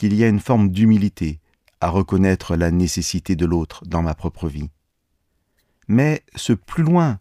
qu'il 0.00 0.14
y 0.14 0.24
a 0.24 0.28
une 0.28 0.40
forme 0.40 0.70
d'humilité 0.70 1.40
à 1.82 1.90
reconnaître 1.90 2.56
la 2.56 2.70
nécessité 2.70 3.36
de 3.36 3.44
l'autre 3.44 3.84
dans 3.84 4.00
ma 4.00 4.14
propre 4.14 4.48
vie. 4.48 4.70
Mais 5.88 6.24
ce 6.36 6.54
plus 6.54 6.82
loin 6.82 7.18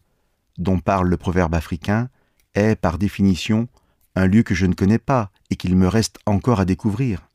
dont 0.58 0.80
parle 0.80 1.10
le 1.10 1.18
proverbe 1.18 1.56
africain 1.56 2.08
est, 2.54 2.78
par 2.78 2.98
définition, 2.98 3.68
un 4.16 4.28
lieu 4.28 4.44
que 4.44 4.56
je 4.56 4.66
ne 4.66 4.76
connais 4.76 4.98
pas 4.98 5.30
et 5.50 5.58
qu'il 5.58 5.76
me 5.76 5.90
reste 5.90 6.20
encore 6.26 6.62
à 6.62 6.66
découvrir. 6.66 7.28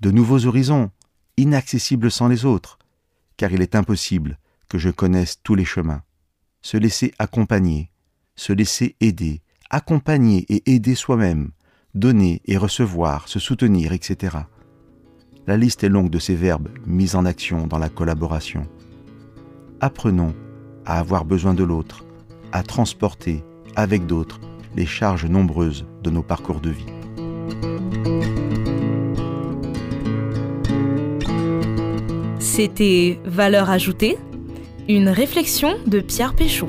De 0.00 0.10
nouveaux 0.10 0.44
horizons, 0.44 0.90
inaccessibles 1.38 2.10
sans 2.10 2.28
les 2.28 2.44
autres, 2.44 2.78
car 3.38 3.52
il 3.52 3.62
est 3.62 3.74
impossible 3.74 4.38
que 4.68 4.76
je 4.76 4.90
connaisse 4.90 5.40
tous 5.42 5.54
les 5.54 5.64
chemins. 5.64 6.02
Se 6.60 6.76
laisser 6.76 7.14
accompagner, 7.18 7.90
se 8.36 8.52
laisser 8.52 8.94
aider, 9.00 9.40
accompagner 9.70 10.44
et 10.50 10.74
aider 10.74 10.96
soi-même, 10.96 11.52
donner 11.94 12.40
et 12.46 12.56
recevoir, 12.56 13.28
se 13.28 13.38
soutenir, 13.38 13.92
etc. 13.92 14.36
La 15.46 15.56
liste 15.56 15.84
est 15.84 15.88
longue 15.88 16.10
de 16.10 16.18
ces 16.18 16.34
verbes 16.34 16.68
mis 16.86 17.16
en 17.16 17.24
action 17.24 17.66
dans 17.66 17.78
la 17.78 17.88
collaboration. 17.88 18.66
Apprenons 19.80 20.34
à 20.84 20.98
avoir 20.98 21.24
besoin 21.24 21.54
de 21.54 21.64
l'autre, 21.64 22.04
à 22.52 22.62
transporter 22.62 23.42
avec 23.76 24.06
d'autres 24.06 24.40
les 24.76 24.86
charges 24.86 25.26
nombreuses 25.26 25.86
de 26.02 26.10
nos 26.10 26.22
parcours 26.22 26.60
de 26.60 26.70
vie. 26.70 26.86
C'était 32.38 33.18
Valeur 33.24 33.70
ajoutée, 33.70 34.18
une 34.88 35.08
réflexion 35.08 35.76
de 35.86 36.00
Pierre 36.00 36.34
Péchaud. 36.34 36.68